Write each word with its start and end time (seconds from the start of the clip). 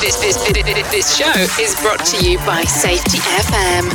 This, 0.00 0.16
this, 0.16 0.36
this, 0.90 1.14
show 1.14 1.30
is 1.62 1.78
brought 1.82 2.02
to 2.06 2.26
you 2.26 2.38
by 2.38 2.64
Safety 2.64 3.18
FM. 3.18 3.92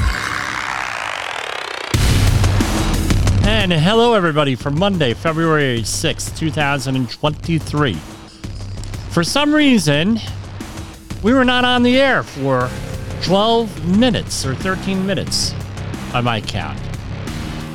And 3.47 3.73
hello, 3.73 4.13
everybody, 4.13 4.53
for 4.53 4.69
Monday, 4.69 5.15
February 5.15 5.81
6th, 5.81 6.37
2023. 6.37 7.93
For 9.09 9.23
some 9.23 9.51
reason, 9.51 10.19
we 11.23 11.33
were 11.33 11.43
not 11.43 11.65
on 11.65 11.81
the 11.81 11.99
air 11.99 12.21
for 12.21 12.69
12 13.23 13.97
minutes 13.97 14.45
or 14.45 14.53
13 14.53 15.03
minutes 15.07 15.55
on 16.13 16.25
my 16.25 16.39
count. 16.39 16.79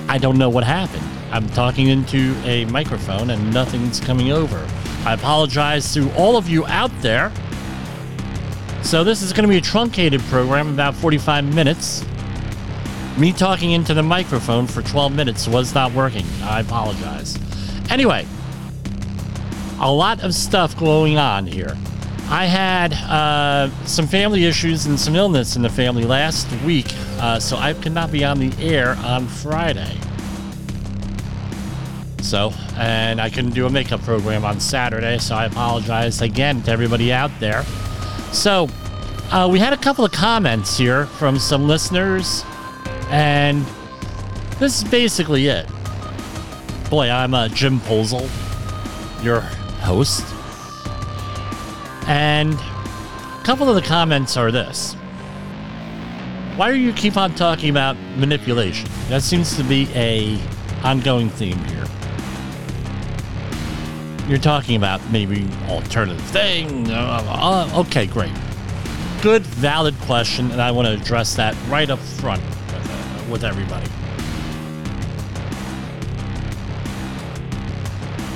I 0.09 0.19
don't 0.19 0.39
know 0.39 0.51
what 0.51 0.63
happened. 0.63 1.03
I'm 1.33 1.49
talking 1.49 1.89
into 1.89 2.37
a 2.45 2.65
microphone 2.67 3.31
and 3.31 3.53
nothing's 3.53 3.99
coming 3.99 4.31
over. 4.31 4.65
I 5.05 5.15
apologize 5.15 5.93
to 5.95 6.13
all 6.15 6.37
of 6.37 6.49
you 6.49 6.65
out 6.67 6.93
there. 7.01 7.33
So, 8.83 9.05
this 9.05 9.23
is 9.23 9.33
going 9.33 9.45
to 9.45 9.49
be 9.49 9.59
a 9.59 9.61
truncated 9.61 10.21
program, 10.23 10.71
about 10.71 10.95
45 10.95 11.55
minutes. 11.55 12.05
Me 13.19 13.33
talking 13.33 13.73
into 13.73 13.95
the 13.95 14.03
microphone 14.03 14.67
for 14.67 14.83
12 14.83 15.15
minutes 15.15 15.47
was 15.47 15.75
not 15.75 15.93
working. 15.93 16.25
I 16.43 16.61
apologize. 16.61 17.39
Anyway, 17.91 18.27
a 19.81 19.93
lot 19.93 20.23
of 20.23 20.35
stuff 20.35 20.79
going 20.79 21.19
on 21.19 21.47
here. 21.47 21.77
I 22.29 22.47
had 22.47 22.93
uh, 22.93 23.71
some 23.87 24.07
family 24.07 24.45
issues 24.45 24.87
and 24.87 24.99
some 24.99 25.17
illness 25.17 25.57
in 25.57 25.63
the 25.63 25.69
family 25.69 26.05
last 26.05 26.49
week, 26.63 26.87
uh, 27.19 27.41
so 27.41 27.57
I 27.57 27.75
could 27.75 27.93
not 27.93 28.13
be 28.13 28.25
on 28.25 28.39
the 28.39 28.53
air 28.65 28.97
on 28.99 29.27
Friday. 29.27 29.99
So, 32.23 32.53
and 32.77 33.21
I 33.21 33.31
couldn't 33.31 33.51
do 33.51 33.67
a 33.67 33.71
makeup 33.71 34.03
program 34.03 34.45
on 34.45 34.61
Saturday, 34.61 35.19
so 35.19 35.35
I 35.35 35.47
apologize 35.47 36.23
again 36.23 36.63
to 36.63 36.71
everybody 36.71 37.13
out 37.13 37.33
there. 37.41 37.65
So, 38.33 38.69
uh, 39.33 39.49
we 39.51 39.59
had 39.59 39.73
a 39.73 39.77
couple 39.77 40.05
of 40.05 40.13
comments 40.13 40.79
here 40.79 41.07
from 41.07 41.39
some 41.39 41.67
listeners, 41.67 42.45
and 43.09 43.65
this 44.59 44.83
is 44.83 44.89
basically 44.89 45.49
it. 45.49 45.69
Boy, 46.89 47.11
I'm 47.11 47.35
uh, 47.35 47.49
Jim 47.49 47.81
Posel, 47.81 48.29
your 49.23 49.41
host. 49.83 50.25
And 52.07 52.55
a 52.55 53.43
couple 53.45 53.69
of 53.69 53.75
the 53.75 53.83
comments 53.83 54.37
are 54.37 54.53
this. 54.53 54.95
Why 56.57 56.71
do 56.71 56.79
you 56.79 56.93
keep 56.93 57.17
on 57.17 57.35
talking 57.35 57.71
about 57.71 57.97
manipulation? 58.17 58.89
That 59.09 59.23
seems 59.23 59.57
to 59.57 59.65
be 59.65 59.89
a 59.95 60.41
ongoing 60.83 61.31
theme 61.31 61.59
here 61.65 61.87
you're 64.31 64.39
talking 64.39 64.77
about 64.77 65.01
maybe 65.11 65.49
alternative 65.67 66.21
thing. 66.27 66.89
Uh, 66.89 67.25
uh, 67.75 67.81
okay, 67.81 68.07
great. 68.07 68.33
Good, 69.23 69.43
valid 69.43 69.95
question, 70.03 70.51
and 70.53 70.63
I 70.63 70.71
want 70.71 70.87
to 70.87 70.95
address 70.95 71.35
that 71.35 71.57
right 71.69 71.91
up 71.91 71.99
front 71.99 72.43
with, 72.43 72.91
uh, 72.91 73.31
with 73.31 73.45
everybody. 73.45 73.87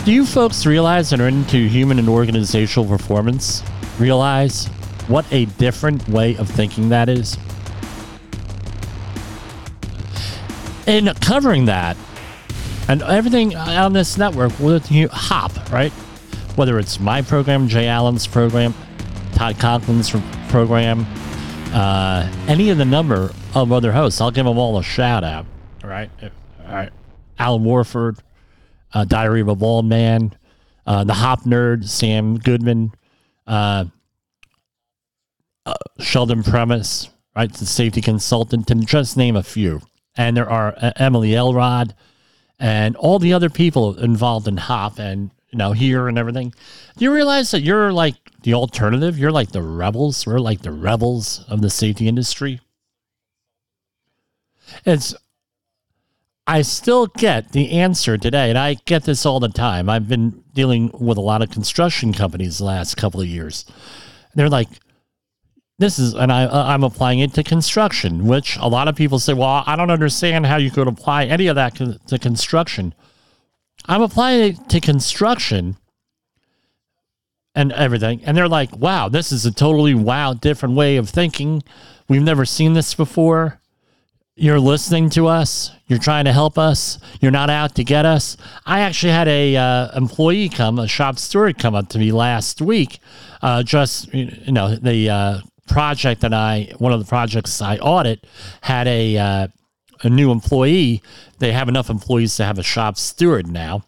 Do 0.05 0.13
you 0.13 0.27
folks 0.27 0.67
realize 0.67 1.11
that 1.11 1.21
are 1.21 1.29
into 1.29 1.69
human 1.69 1.99
and 1.99 2.09
organizational 2.09 2.87
performance? 2.87 3.63
Realize 3.99 4.67
what 5.07 5.25
a 5.33 5.45
different 5.47 6.07
way 6.09 6.37
of 6.37 6.49
thinking 6.49 6.89
that 6.89 7.09
is? 7.09 7.39
In 10.87 11.07
covering 11.21 11.67
that, 11.67 11.97
and 12.89 13.03
everything 13.03 13.55
on 13.57 13.93
this 13.93 14.17
network 14.19 14.53
you 14.91 15.09
hop 15.09 15.71
right? 15.71 15.93
Whether 16.57 16.79
it's 16.79 17.01
my 17.01 17.23
program 17.23 17.69
jay 17.69 17.89
allen's 17.89 18.27
program 18.27 18.75
todd 19.33 19.57
conklin's 19.57 20.11
program 20.51 21.07
uh, 21.73 22.31
any 22.47 22.71
of 22.71 22.79
the 22.79 22.85
number 22.85 23.33
of 23.55 23.73
other 23.73 23.93
hosts 23.93 24.21
i'll 24.21 24.31
give 24.31 24.47
them 24.47 24.59
all 24.59 24.79
a 24.79 24.83
shout 24.83 25.25
out 25.25 25.47
all 25.83 25.91
right 25.91 26.11
all 26.23 26.75
right. 26.75 26.93
Alan 27.39 27.65
warford 27.65 28.19
uh, 28.93 29.05
diary 29.05 29.41
of 29.41 29.49
a 29.49 29.57
bald 29.57 29.87
man 29.87 30.37
uh, 30.87 31.05
the 31.05 31.15
hop 31.15 31.43
nerd 31.43 31.85
sam 31.89 32.39
goodman 32.39 32.93
uh, 33.47 33.85
uh, 35.67 35.75
sheldon 35.99 36.43
primus 36.43 37.11
right? 37.37 37.53
The 37.53 37.67
safety 37.67 38.01
consultant 38.01 38.67
to 38.69 38.75
just 38.77 39.17
name 39.17 39.37
a 39.37 39.43
few. 39.43 39.81
And 40.17 40.37
there 40.37 40.49
are 40.49 40.75
uh, 40.77 40.93
emily 40.97 41.35
elrod 41.35 41.95
and 42.59 42.97
all 42.97 43.19
the 43.19 43.33
other 43.33 43.51
people 43.51 43.99
involved 43.99 44.49
in 44.49 44.57
Hop 44.57 44.99
and 44.99 45.31
you 45.51 45.73
here 45.73 46.09
and 46.09 46.19
everything. 46.19 46.53
Do 46.97 47.05
you 47.05 47.13
realize 47.13 47.51
that 47.53 47.63
you're 47.63 47.93
like 47.93 48.17
the 48.43 48.55
alternative? 48.55 49.19
You're 49.19 49.33
like 49.33 49.53
the 49.53 49.63
rebels. 49.63 50.27
We're 50.27 50.39
like 50.39 50.63
the 50.63 50.73
rebels 50.73 51.45
of 51.49 51.61
the 51.61 51.71
safety 51.71 52.09
industry. 52.09 52.61
It's 54.85 55.15
I 56.47 56.63
still 56.63 57.07
get 57.07 57.53
the 57.53 57.71
answer 57.73 58.19
today, 58.19 58.51
and 58.51 58.59
I 58.59 58.75
get 58.85 59.05
this 59.05 59.25
all 59.25 59.41
the 59.41 59.49
time. 59.49 59.89
I've 59.89 60.09
been 60.09 60.45
dealing 60.53 60.91
with 60.93 61.17
a 61.17 61.23
lot 61.23 61.41
of 61.41 61.51
construction 61.51 62.13
companies 62.13 62.59
the 62.59 62.65
last 62.65 62.97
couple 62.97 63.21
of 63.21 63.27
years. 63.27 63.65
They're 64.35 64.51
like, 64.51 64.69
this 65.79 65.99
is, 65.99 66.15
and 66.15 66.33
I, 66.33 66.45
uh, 66.45 66.65
I'm 66.67 66.85
applying 66.85 67.19
it 67.19 67.35
to 67.35 67.43
construction, 67.43 68.27
which 68.27 68.57
a 68.59 68.69
lot 68.69 68.87
of 68.87 68.95
people 68.95 69.19
say, 69.19 69.33
well, 69.33 69.65
I 69.67 69.75
don't 69.75 69.91
understand 69.91 70.47
how 70.47 70.57
you 70.57 70.71
could 70.71 70.87
apply 70.87 71.25
any 71.25 71.49
of 71.49 71.57
that 71.57 71.75
to 71.75 72.19
construction. 72.19 72.95
I'm 73.87 74.03
applying 74.03 74.53
it 74.53 74.69
to 74.71 74.81
construction 74.81 75.77
and 77.55 77.73
everything. 77.73 78.23
And 78.25 78.37
they're 78.37 78.49
like, 78.49 78.77
wow, 78.77 79.09
this 79.09 79.33
is 79.33 79.47
a 79.47 79.53
totally 79.53 79.95
wow, 79.95 80.35
different 80.35 80.77
way 80.77 80.97
of 80.97 81.09
thinking. 81.09 81.63
We've 82.09 82.23
never 82.23 82.45
seen 82.45 82.75
this 82.75 82.95
before. 82.95 83.61
You're 84.37 84.61
listening 84.61 85.11
to 85.11 85.29
us. 85.29 85.71
You're 85.87 86.01
trying 86.01 86.25
to 86.25 86.33
help 86.33 86.59
us. 86.59 86.99
You're 87.21 87.31
not 87.31 87.51
out 87.51 87.77
to 87.77 87.85
get 87.85 88.05
us. 88.05 88.37
I 88.67 88.81
actually 88.81 89.13
had 89.13 89.29
a 89.29 89.57
uh, 89.57 89.97
employee 89.97 90.49
come, 90.49 90.79
a 90.79 90.89
shop 90.89 91.19
steward 91.19 91.59
come 91.59 91.75
up 91.75 91.89
to 91.91 91.99
me 91.99 92.11
last 92.11 92.61
week. 92.61 92.99
Uh, 93.43 93.63
just 93.63 94.13
you 94.13 94.51
know, 94.51 94.75
the 94.75 95.09
uh, 95.09 95.41
project 95.67 96.21
that 96.21 96.35
I, 96.35 96.73
one 96.79 96.93
of 96.93 97.01
the 97.01 97.07
projects 97.07 97.61
I 97.61 97.77
audit, 97.79 98.27
had 98.61 98.87
a 98.87 99.17
uh, 99.17 99.49
a 100.03 100.09
new 100.09 100.31
employee. 100.31 101.03
They 101.39 101.53
have 101.53 101.69
enough 101.69 101.91
employees 101.91 102.37
to 102.37 102.45
have 102.45 102.59
a 102.59 102.63
shop 102.63 102.97
steward 102.97 103.47
now. 103.47 103.85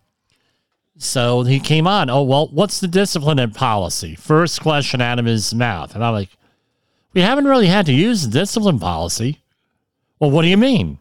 So 0.99 1.43
he 1.43 1.61
came 1.61 1.87
on. 1.87 2.09
Oh 2.09 2.23
well, 2.23 2.49
what's 2.49 2.81
the 2.81 2.89
discipline 2.89 3.39
and 3.39 3.55
policy? 3.55 4.15
First 4.15 4.61
question 4.61 5.01
out 5.01 5.19
of 5.19 5.27
his 5.27 5.55
mouth, 5.55 5.95
and 5.95 6.03
I'm 6.03 6.15
like, 6.15 6.31
we 7.13 7.21
haven't 7.21 7.47
really 7.47 7.67
had 7.67 7.87
to 7.87 7.93
use 7.93 8.23
the 8.23 8.39
discipline 8.39 8.79
policy. 8.79 9.43
Well, 10.19 10.31
what 10.31 10.43
do 10.43 10.49
you 10.49 10.57
mean? 10.57 10.99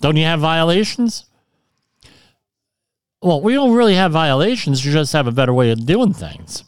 Don't 0.00 0.16
you 0.16 0.24
have 0.24 0.40
violations? 0.40 1.24
Well, 3.22 3.40
we 3.40 3.54
don't 3.54 3.72
really 3.74 3.94
have 3.94 4.12
violations. 4.12 4.84
You 4.84 4.92
just 4.92 5.12
have 5.14 5.26
a 5.26 5.32
better 5.32 5.52
way 5.52 5.70
of 5.70 5.84
doing 5.84 6.12
things 6.12 6.62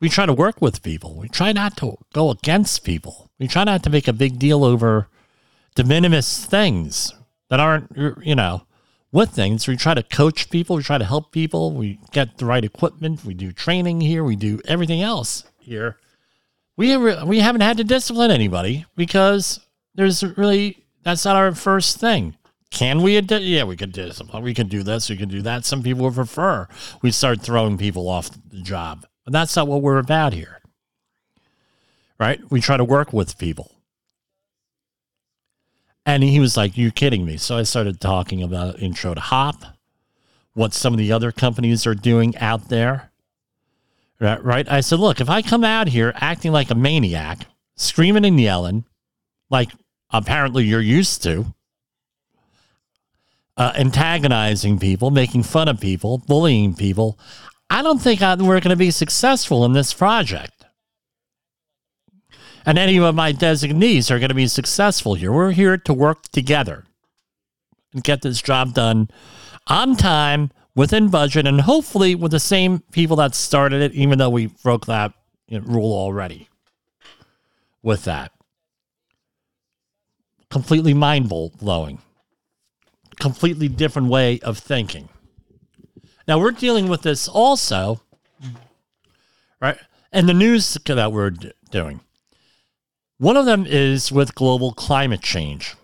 we 0.00 0.08
try 0.08 0.26
to 0.26 0.32
work 0.32 0.60
with 0.60 0.82
people. 0.82 1.14
We 1.14 1.28
try 1.28 1.52
not 1.52 1.76
to 1.78 1.96
go 2.12 2.30
against 2.30 2.84
people. 2.84 3.30
We 3.38 3.48
try 3.48 3.64
not 3.64 3.82
to 3.84 3.90
make 3.90 4.08
a 4.08 4.12
big 4.12 4.38
deal 4.38 4.64
over 4.64 5.08
de 5.74 5.84
minimis 5.84 6.44
things 6.44 7.14
that 7.48 7.60
aren't, 7.60 7.90
you 8.22 8.34
know, 8.34 8.66
with 9.12 9.30
things. 9.30 9.66
We 9.66 9.76
try 9.76 9.94
to 9.94 10.02
coach 10.02 10.50
people. 10.50 10.76
We 10.76 10.82
try 10.82 10.98
to 10.98 11.04
help 11.04 11.32
people. 11.32 11.72
We 11.72 11.98
get 12.12 12.38
the 12.38 12.46
right 12.46 12.64
equipment. 12.64 13.24
We 13.24 13.34
do 13.34 13.52
training 13.52 14.00
here. 14.00 14.24
We 14.24 14.36
do 14.36 14.60
everything 14.66 15.00
else 15.00 15.44
here. 15.58 15.98
We 16.76 16.96
we 17.24 17.40
haven't 17.40 17.62
had 17.62 17.78
to 17.78 17.84
discipline 17.84 18.30
anybody 18.30 18.84
because 18.96 19.60
there's 19.94 20.22
really 20.36 20.84
that's 21.02 21.24
not 21.24 21.36
our 21.36 21.54
first 21.54 21.98
thing. 21.98 22.36
Can 22.70 23.00
we? 23.00 23.18
Yeah, 23.18 23.64
we 23.64 23.76
could 23.76 23.92
discipline. 23.92 24.42
We 24.42 24.52
can 24.52 24.68
do 24.68 24.82
this. 24.82 25.08
We 25.08 25.16
can 25.16 25.30
do 25.30 25.40
that. 25.42 25.64
Some 25.64 25.82
people 25.82 26.04
would 26.04 26.14
prefer 26.14 26.68
we 27.00 27.10
start 27.10 27.40
throwing 27.40 27.78
people 27.78 28.08
off 28.08 28.30
the 28.50 28.60
job. 28.60 29.06
But 29.26 29.32
that's 29.32 29.56
not 29.56 29.66
what 29.66 29.82
we're 29.82 29.98
about 29.98 30.32
here. 30.32 30.60
Right? 32.18 32.40
We 32.48 32.62
try 32.62 32.78
to 32.78 32.84
work 32.84 33.12
with 33.12 33.36
people. 33.36 33.72
And 36.06 36.22
he 36.22 36.38
was 36.38 36.56
like, 36.56 36.78
You 36.78 36.92
kidding 36.92 37.26
me? 37.26 37.36
So 37.36 37.58
I 37.58 37.64
started 37.64 38.00
talking 38.00 38.42
about 38.42 38.78
intro 38.78 39.12
to 39.12 39.20
hop, 39.20 39.56
what 40.54 40.72
some 40.72 40.94
of 40.94 40.98
the 40.98 41.12
other 41.12 41.32
companies 41.32 41.86
are 41.86 41.94
doing 41.94 42.36
out 42.38 42.68
there. 42.68 43.10
Right, 44.18 44.42
right? 44.42 44.70
I 44.70 44.80
said, 44.80 44.98
look, 44.98 45.20
if 45.20 45.28
I 45.28 45.42
come 45.42 45.62
out 45.62 45.88
here 45.88 46.14
acting 46.16 46.50
like 46.50 46.70
a 46.70 46.74
maniac, 46.74 47.46
screaming 47.74 48.24
and 48.24 48.40
yelling, 48.40 48.84
like 49.50 49.70
apparently 50.10 50.64
you're 50.64 50.80
used 50.80 51.22
to, 51.24 51.52
uh, 53.58 53.72
antagonizing 53.74 54.78
people, 54.78 55.10
making 55.10 55.42
fun 55.42 55.68
of 55.68 55.80
people, 55.80 56.18
bullying 56.18 56.74
people, 56.74 57.18
I 57.68 57.82
don't 57.82 58.00
think 58.00 58.20
we're 58.20 58.60
going 58.60 58.70
to 58.70 58.76
be 58.76 58.90
successful 58.90 59.64
in 59.64 59.72
this 59.72 59.92
project. 59.92 60.64
And 62.64 62.78
any 62.78 62.98
of 62.98 63.14
my 63.14 63.32
designees 63.32 64.10
are 64.10 64.18
going 64.18 64.30
to 64.30 64.34
be 64.34 64.48
successful 64.48 65.14
here. 65.14 65.32
We're 65.32 65.52
here 65.52 65.76
to 65.78 65.92
work 65.92 66.22
together 66.28 66.84
and 67.92 68.02
get 68.02 68.22
this 68.22 68.42
job 68.42 68.74
done 68.74 69.08
on 69.68 69.96
time, 69.96 70.50
within 70.74 71.08
budget, 71.08 71.46
and 71.46 71.62
hopefully 71.62 72.14
with 72.14 72.30
the 72.30 72.38
same 72.38 72.80
people 72.92 73.16
that 73.16 73.34
started 73.34 73.80
it, 73.82 73.92
even 73.94 74.18
though 74.18 74.30
we 74.30 74.46
broke 74.46 74.86
that 74.86 75.12
rule 75.50 75.92
already 75.92 76.48
with 77.82 78.04
that. 78.04 78.30
Completely 80.50 80.92
mind 80.92 81.28
blowing. 81.28 82.00
Completely 83.18 83.68
different 83.68 84.08
way 84.08 84.38
of 84.40 84.58
thinking. 84.58 85.08
Now 86.26 86.38
we're 86.38 86.50
dealing 86.50 86.88
with 86.88 87.02
this 87.02 87.28
also, 87.28 88.00
right? 89.60 89.78
And 90.12 90.28
the 90.28 90.34
news 90.34 90.76
that 90.84 91.12
we're 91.12 91.30
doing. 91.70 92.00
One 93.18 93.36
of 93.36 93.46
them 93.46 93.64
is 93.66 94.10
with 94.10 94.34
global 94.34 94.72
climate 94.72 95.22
change. 95.22 95.74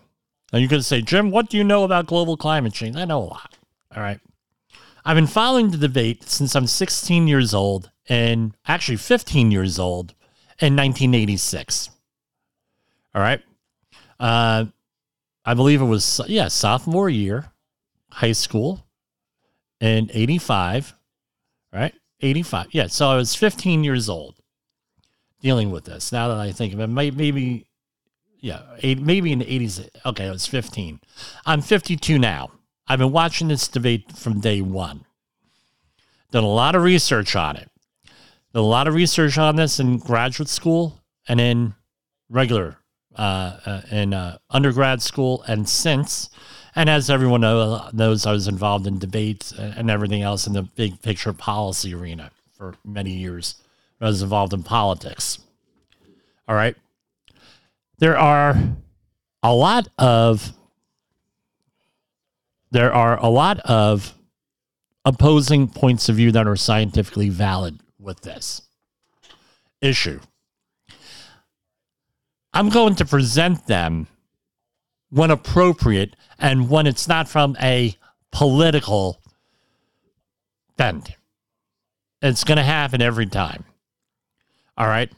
Now 0.51 0.59
going 0.59 0.69
to 0.69 0.83
say, 0.83 1.01
Jim, 1.01 1.31
what 1.31 1.49
do 1.49 1.57
you 1.57 1.63
know 1.63 1.83
about 1.83 2.05
global 2.05 2.37
climate 2.37 2.73
change? 2.73 2.95
I 2.95 3.05
know 3.05 3.19
a 3.19 3.25
lot. 3.25 3.57
All 3.95 4.03
right. 4.03 4.19
I've 5.05 5.15
been 5.15 5.27
following 5.27 5.71
the 5.71 5.77
debate 5.77 6.29
since 6.29 6.55
I'm 6.55 6.67
16 6.67 7.27
years 7.27 7.53
old 7.53 7.89
and 8.07 8.55
actually 8.67 8.97
15 8.97 9.49
years 9.49 9.79
old 9.79 10.11
in 10.59 10.75
1986. 10.75 11.89
All 13.15 13.21
right. 13.21 13.41
Uh, 14.19 14.65
I 15.45 15.53
believe 15.53 15.81
it 15.81 15.85
was, 15.85 16.21
yeah, 16.27 16.47
sophomore 16.49 17.09
year, 17.09 17.51
high 18.11 18.31
school 18.31 18.85
in 19.83 20.09
85, 20.13 20.95
right? 21.73 21.93
85. 22.21 22.67
Yeah. 22.71 22.87
So 22.87 23.09
I 23.09 23.15
was 23.17 23.35
15 23.35 23.83
years 23.83 24.07
old 24.07 24.35
dealing 25.41 25.71
with 25.71 25.83
this. 25.83 26.11
Now 26.11 26.29
that 26.29 26.37
I 26.37 26.53
think 26.53 26.73
of 26.73 26.79
it, 26.79 26.87
maybe, 26.87 27.67
yeah, 28.39 28.61
eight, 28.81 29.01
maybe 29.01 29.33
in 29.33 29.39
the 29.39 29.45
80s. 29.45 29.89
Okay, 30.05 30.27
I 30.27 30.31
was 30.31 30.47
15. 30.47 31.01
I'm 31.45 31.61
52 31.61 32.17
now. 32.17 32.51
I've 32.87 32.99
been 32.99 33.11
watching 33.11 33.49
this 33.49 33.67
debate 33.67 34.15
from 34.15 34.39
day 34.39 34.61
one. 34.61 35.03
Done 36.31 36.45
a 36.45 36.49
lot 36.49 36.75
of 36.75 36.83
research 36.83 37.35
on 37.35 37.57
it. 37.57 37.69
Done 38.53 38.63
a 38.63 38.67
lot 38.67 38.87
of 38.87 38.93
research 38.93 39.37
on 39.37 39.57
this 39.57 39.81
in 39.81 39.97
graduate 39.97 40.49
school 40.49 41.01
and 41.27 41.41
in 41.41 41.75
regular, 42.29 42.77
uh, 43.17 43.57
uh, 43.65 43.81
in 43.91 44.13
uh, 44.13 44.37
undergrad 44.49 45.01
school 45.01 45.43
and 45.45 45.67
since. 45.67 46.29
And 46.75 46.89
as 46.89 47.09
everyone 47.09 47.41
know, 47.41 47.73
uh, 47.73 47.91
knows, 47.93 48.25
I 48.25 48.31
was 48.31 48.47
involved 48.47 48.87
in 48.87 48.97
debates 48.97 49.53
uh, 49.53 49.73
and 49.77 49.91
everything 49.91 50.21
else 50.21 50.47
in 50.47 50.53
the 50.53 50.63
big 50.63 51.01
picture 51.01 51.33
policy 51.33 51.93
arena 51.93 52.31
for 52.57 52.75
many 52.83 53.11
years. 53.11 53.55
I 54.01 54.05
was 54.05 54.21
involved 54.21 54.53
in 54.53 54.63
politics. 54.63 55.39
All 56.47 56.55
right. 56.55 56.75
There 57.99 58.17
are 58.17 58.55
a 59.43 59.53
lot 59.53 59.87
of 59.97 60.51
there 62.71 62.91
are 62.91 63.19
a 63.19 63.29
lot 63.29 63.59
of 63.59 64.15
opposing 65.05 65.67
points 65.67 66.09
of 66.09 66.15
view 66.15 66.31
that 66.31 66.47
are 66.47 66.55
scientifically 66.55 67.29
valid 67.29 67.79
with 67.99 68.21
this 68.21 68.63
issue. 69.79 70.19
I'm 72.51 72.69
going 72.69 72.95
to 72.95 73.05
present 73.05 73.67
them 73.67 74.07
when 75.13 75.29
appropriate 75.29 76.15
and 76.39 76.69
when 76.71 76.87
it's 76.87 77.07
not 77.07 77.29
from 77.29 77.55
a 77.61 77.95
political 78.31 79.21
bent. 80.75 81.11
It's 82.23 82.43
going 82.43 82.57
to 82.57 82.63
happen 82.63 82.99
every 82.99 83.27
time. 83.27 83.63
All 84.75 84.87
right. 84.87 85.11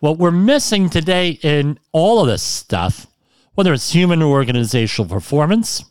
What 0.00 0.18
we're 0.18 0.30
missing 0.30 0.90
today 0.90 1.38
in 1.42 1.78
all 1.92 2.20
of 2.20 2.26
this 2.26 2.42
stuff, 2.42 3.06
whether 3.54 3.72
it's 3.72 3.92
human 3.92 4.20
or 4.20 4.32
organizational 4.32 5.08
performance, 5.08 5.82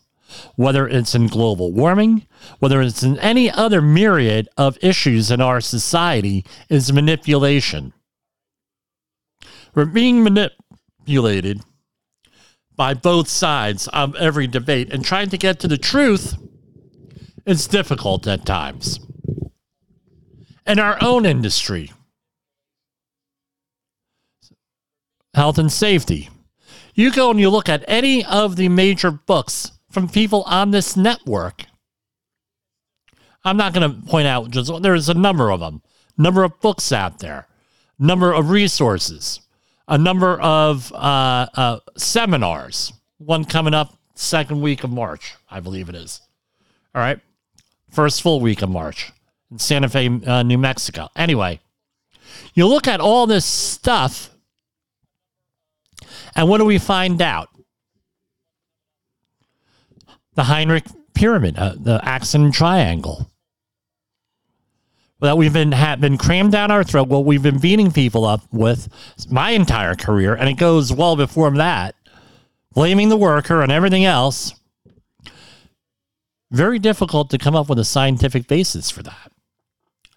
whether 0.54 0.86
it's 0.86 1.16
in 1.16 1.26
global 1.26 1.72
warming, 1.72 2.28
whether 2.60 2.80
it's 2.80 3.02
in 3.02 3.18
any 3.18 3.50
other 3.50 3.82
myriad 3.82 4.48
of 4.56 4.78
issues 4.80 5.32
in 5.32 5.40
our 5.40 5.60
society, 5.60 6.44
is 6.68 6.92
manipulation. 6.92 7.92
We're 9.74 9.86
being 9.86 10.22
manipulated 10.22 11.60
by 12.76 12.94
both 12.94 13.28
sides 13.28 13.88
of 13.88 14.14
every 14.16 14.46
debate, 14.46 14.92
and 14.92 15.04
trying 15.04 15.28
to 15.30 15.38
get 15.38 15.60
to 15.60 15.68
the 15.68 15.78
truth 15.78 16.36
is 17.46 17.66
difficult 17.66 18.26
at 18.26 18.46
times. 18.46 19.00
In 20.66 20.78
our 20.78 20.96
own 21.02 21.26
industry, 21.26 21.90
health 25.34 25.58
and 25.58 25.72
safety, 25.72 26.28
you 26.94 27.10
go 27.10 27.30
and 27.30 27.40
you 27.40 27.50
look 27.50 27.68
at 27.68 27.84
any 27.88 28.24
of 28.24 28.56
the 28.56 28.68
major 28.68 29.10
books 29.10 29.72
from 29.90 30.08
people 30.08 30.42
on 30.44 30.70
this 30.70 30.96
network. 30.96 31.64
I'm 33.44 33.56
not 33.56 33.74
going 33.74 33.90
to 33.90 34.06
point 34.06 34.28
out 34.28 34.50
just 34.50 34.70
there's 34.82 35.08
a 35.08 35.14
number 35.14 35.50
of 35.50 35.60
them, 35.60 35.82
number 36.16 36.44
of 36.44 36.60
books 36.60 36.92
out 36.92 37.18
there, 37.18 37.48
number 37.98 38.32
of 38.32 38.50
resources, 38.50 39.40
a 39.88 39.98
number 39.98 40.40
of 40.40 40.92
uh, 40.92 41.46
uh, 41.54 41.78
seminars. 41.96 42.92
One 43.18 43.44
coming 43.44 43.74
up 43.74 43.94
second 44.14 44.60
week 44.60 44.84
of 44.84 44.90
March, 44.90 45.34
I 45.50 45.60
believe 45.60 45.88
it 45.88 45.94
is. 45.94 46.20
All 46.94 47.00
right, 47.02 47.18
first 47.90 48.22
full 48.22 48.40
week 48.40 48.62
of 48.62 48.70
March 48.70 49.12
in 49.50 49.58
Santa 49.58 49.88
Fe, 49.88 50.20
uh, 50.26 50.42
New 50.42 50.58
Mexico. 50.58 51.08
Anyway, 51.16 51.60
you 52.54 52.66
look 52.66 52.86
at 52.86 53.00
all 53.00 53.26
this 53.26 53.44
stuff, 53.44 54.30
and 56.34 56.48
what 56.48 56.58
do 56.58 56.64
we 56.64 56.78
find 56.78 57.22
out? 57.22 57.48
The 60.34 60.44
Heinrich 60.44 60.84
Pyramid, 61.14 61.58
uh, 61.58 61.74
the 61.78 62.00
Axon 62.02 62.52
Triangle 62.52 63.31
that 65.22 65.38
we've 65.38 65.52
been 65.52 65.72
have 65.72 66.00
been 66.00 66.18
crammed 66.18 66.50
down 66.50 66.70
our 66.70 66.82
throat, 66.82 67.08
what 67.08 67.24
we've 67.24 67.42
been 67.42 67.58
beating 67.58 67.92
people 67.92 68.24
up 68.24 68.42
with 68.52 68.88
my 69.30 69.50
entire 69.50 69.94
career, 69.94 70.34
and 70.34 70.48
it 70.48 70.56
goes 70.56 70.92
well 70.92 71.14
before 71.14 71.50
that, 71.52 71.94
blaming 72.72 73.08
the 73.08 73.16
worker 73.16 73.62
and 73.62 73.70
everything 73.70 74.04
else. 74.04 74.52
Very 76.50 76.78
difficult 76.78 77.30
to 77.30 77.38
come 77.38 77.54
up 77.54 77.68
with 77.68 77.78
a 77.78 77.84
scientific 77.84 78.48
basis 78.48 78.90
for 78.90 79.02
that. 79.04 79.32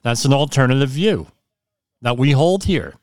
That's 0.02 0.26
an 0.26 0.34
alternative 0.34 0.90
view 0.90 1.28
that 2.02 2.18
we 2.18 2.32
hold 2.32 2.66
here. 2.66 2.96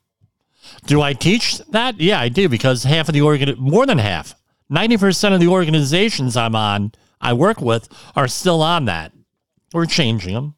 Do 0.86 1.02
I 1.02 1.12
teach 1.12 1.58
that? 1.70 2.00
Yeah, 2.00 2.20
I 2.20 2.28
do 2.28 2.48
because 2.48 2.82
half 2.82 3.08
of 3.08 3.14
the 3.14 3.22
organ, 3.22 3.54
more 3.58 3.86
than 3.86 3.98
half, 3.98 4.34
90% 4.70 5.34
of 5.34 5.40
the 5.40 5.48
organizations 5.48 6.36
I'm 6.36 6.56
on, 6.56 6.92
I 7.20 7.32
work 7.32 7.60
with, 7.60 7.88
are 8.16 8.28
still 8.28 8.60
on 8.60 8.86
that. 8.86 9.12
We're 9.72 9.86
changing 9.86 10.34
them. 10.34 10.56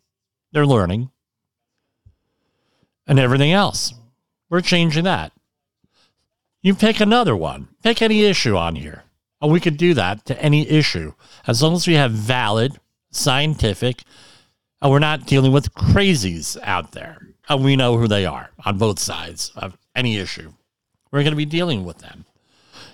They're 0.52 0.66
learning 0.66 1.10
and 3.06 3.18
everything 3.18 3.52
else. 3.52 3.94
We're 4.50 4.60
changing 4.60 5.04
that. 5.04 5.32
You 6.62 6.74
pick 6.74 7.00
another 7.00 7.36
one, 7.36 7.68
pick 7.82 8.00
any 8.00 8.24
issue 8.24 8.56
on 8.56 8.76
here. 8.76 9.04
And 9.40 9.52
we 9.52 9.60
could 9.60 9.76
do 9.76 9.92
that 9.94 10.24
to 10.26 10.40
any 10.40 10.68
issue 10.68 11.12
as 11.46 11.62
long 11.62 11.74
as 11.74 11.86
we 11.86 11.94
have 11.94 12.12
valid, 12.12 12.80
scientific, 13.10 14.02
and 14.80 14.90
we're 14.90 14.98
not 14.98 15.26
dealing 15.26 15.52
with 15.52 15.74
crazies 15.74 16.56
out 16.62 16.92
there. 16.92 17.18
And 17.48 17.62
we 17.62 17.76
know 17.76 17.98
who 17.98 18.08
they 18.08 18.24
are 18.24 18.50
on 18.64 18.78
both 18.78 18.98
sides 18.98 19.52
of 19.54 19.76
any 19.94 20.16
issue. 20.16 20.52
We're 21.10 21.22
going 21.22 21.32
to 21.32 21.36
be 21.36 21.44
dealing 21.44 21.84
with 21.84 21.98
them. 21.98 22.24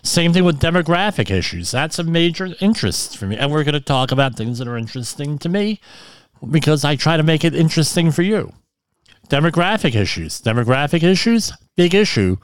Same 0.02 0.32
thing 0.32 0.44
with 0.44 0.60
demographic 0.60 1.30
issues. 1.30 1.70
That's 1.70 1.98
a 1.98 2.04
major 2.04 2.48
interest 2.58 3.16
for 3.16 3.26
me. 3.26 3.36
And 3.36 3.52
we're 3.52 3.64
going 3.64 3.74
to 3.74 3.80
talk 3.80 4.10
about 4.10 4.34
things 4.34 4.58
that 4.58 4.66
are 4.66 4.76
interesting 4.76 5.38
to 5.38 5.48
me 5.48 5.80
because 6.50 6.84
I 6.84 6.96
try 6.96 7.16
to 7.16 7.22
make 7.22 7.44
it 7.44 7.54
interesting 7.54 8.10
for 8.10 8.22
you 8.22 8.52
demographic 9.30 9.94
issues. 9.94 10.40
Demographic 10.42 11.02
issues, 11.02 11.52
big 11.76 11.94
issue 11.94 12.36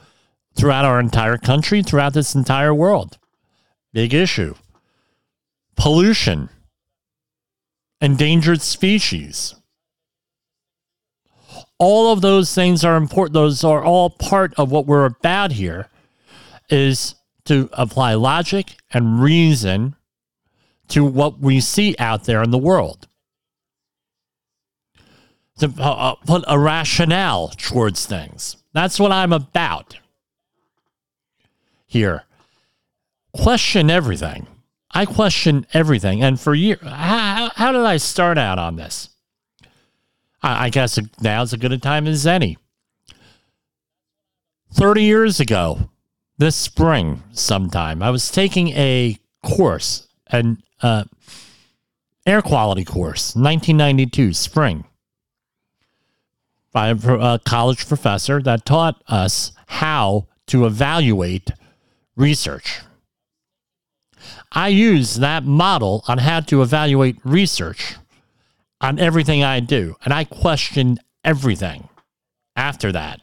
throughout 0.56 0.86
our 0.86 0.98
entire 0.98 1.36
country, 1.36 1.82
throughout 1.82 2.14
this 2.14 2.34
entire 2.34 2.72
world. 2.72 3.18
Big 3.92 4.14
issue. 4.14 4.54
Pollution, 5.76 6.48
endangered 8.00 8.62
species. 8.62 9.54
All 11.78 12.12
of 12.12 12.22
those 12.22 12.54
things 12.54 12.84
are 12.84 12.96
important. 12.96 13.34
Those 13.34 13.62
are 13.64 13.84
all 13.84 14.08
part 14.08 14.54
of 14.56 14.70
what 14.70 14.86
we're 14.86 15.04
about 15.04 15.52
here 15.52 15.88
is 16.70 17.14
to 17.44 17.68
apply 17.74 18.14
logic 18.14 18.76
and 18.92 19.20
reason 19.20 19.94
to 20.88 21.04
what 21.04 21.40
we 21.40 21.60
see 21.60 21.94
out 21.98 22.24
there 22.24 22.42
in 22.42 22.50
the 22.50 22.58
world 22.58 23.06
to 25.58 25.72
uh, 25.78 25.82
uh, 25.82 26.14
put 26.26 26.44
a 26.46 26.58
rationale 26.58 27.48
towards 27.56 28.06
things. 28.06 28.56
That's 28.72 29.00
what 29.00 29.12
I'm 29.12 29.32
about 29.32 29.98
here. 31.86 32.24
Question 33.32 33.90
everything. 33.90 34.46
I 34.90 35.06
question 35.06 35.66
everything. 35.72 36.22
And 36.22 36.38
for 36.38 36.54
years, 36.54 36.80
how, 36.82 37.50
how 37.54 37.72
did 37.72 37.82
I 37.82 37.96
start 37.96 38.38
out 38.38 38.58
on 38.58 38.76
this? 38.76 39.10
I, 40.42 40.66
I 40.66 40.70
guess 40.70 40.98
now's 41.20 41.52
as 41.52 41.58
good 41.58 41.72
a 41.72 41.78
time 41.78 42.06
as 42.06 42.26
any. 42.26 42.58
30 44.72 45.02
years 45.02 45.40
ago, 45.40 45.90
this 46.38 46.56
spring, 46.56 47.22
sometime, 47.32 48.02
I 48.02 48.10
was 48.10 48.30
taking 48.30 48.68
a 48.68 49.18
course, 49.42 50.06
an 50.26 50.62
uh, 50.82 51.04
air 52.26 52.42
quality 52.42 52.84
course, 52.84 53.34
1992 53.34 54.34
spring 54.34 54.84
by 56.76 56.88
a, 56.88 57.38
college 57.38 57.88
professor 57.88 58.42
that 58.42 58.66
taught 58.66 59.02
us 59.08 59.52
how 59.66 60.26
to 60.46 60.66
evaluate 60.66 61.50
research. 62.16 62.80
I 64.52 64.68
use 64.68 65.14
that 65.14 65.42
model 65.42 66.04
on 66.06 66.18
how 66.18 66.40
to 66.40 66.60
evaluate 66.60 67.16
research 67.24 67.94
on 68.82 68.98
everything 68.98 69.42
I 69.42 69.60
do, 69.60 69.96
and 70.04 70.12
I 70.12 70.24
question 70.24 70.98
everything 71.24 71.88
after 72.56 72.92
that 72.92 73.20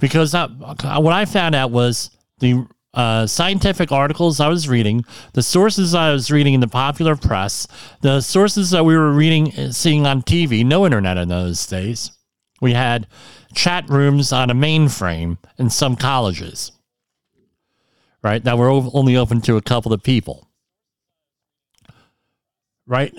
because 0.00 0.34
I, 0.34 0.46
what 0.48 1.12
I 1.12 1.24
found 1.24 1.54
out 1.54 1.70
was 1.70 2.10
the 2.40 2.66
uh, 2.94 3.28
scientific 3.28 3.92
articles 3.92 4.40
I 4.40 4.48
was 4.48 4.68
reading, 4.68 5.04
the 5.34 5.42
sources 5.44 5.94
I 5.94 6.10
was 6.10 6.32
reading 6.32 6.54
in 6.54 6.60
the 6.60 6.66
popular 6.66 7.14
press, 7.14 7.68
the 8.00 8.20
sources 8.22 8.72
that 8.72 8.84
we 8.84 8.96
were 8.96 9.12
reading, 9.12 9.56
uh, 9.56 9.70
seeing 9.70 10.04
on 10.04 10.22
TV, 10.22 10.66
no 10.66 10.84
internet 10.84 11.16
in 11.16 11.28
those 11.28 11.64
days. 11.64 12.10
We 12.60 12.72
had 12.72 13.06
chat 13.54 13.88
rooms 13.88 14.32
on 14.32 14.50
a 14.50 14.54
mainframe 14.54 15.38
in 15.58 15.70
some 15.70 15.96
colleges, 15.96 16.72
right, 18.22 18.42
that 18.44 18.58
were 18.58 18.68
only 18.70 19.16
open 19.16 19.40
to 19.42 19.56
a 19.56 19.62
couple 19.62 19.92
of 19.92 20.02
people, 20.02 20.48
right? 22.86 23.14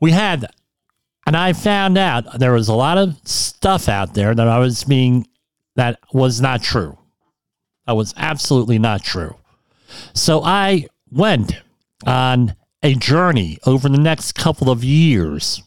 We 0.00 0.12
had, 0.12 0.46
and 1.26 1.36
I 1.36 1.52
found 1.52 1.98
out 1.98 2.38
there 2.38 2.52
was 2.52 2.68
a 2.68 2.74
lot 2.74 2.98
of 2.98 3.16
stuff 3.24 3.88
out 3.88 4.14
there 4.14 4.34
that 4.34 4.48
I 4.48 4.58
was 4.58 4.84
being, 4.84 5.26
that 5.74 5.98
was 6.12 6.40
not 6.40 6.62
true 6.62 6.98
that 7.86 7.96
was 7.96 8.12
absolutely 8.16 8.78
not 8.78 9.02
true. 9.02 9.36
So 10.12 10.42
I 10.42 10.86
went 11.10 11.54
on 12.04 12.54
a 12.82 12.94
journey 12.94 13.58
over 13.64 13.88
the 13.88 13.98
next 13.98 14.32
couple 14.32 14.70
of 14.70 14.84
years 14.84 15.62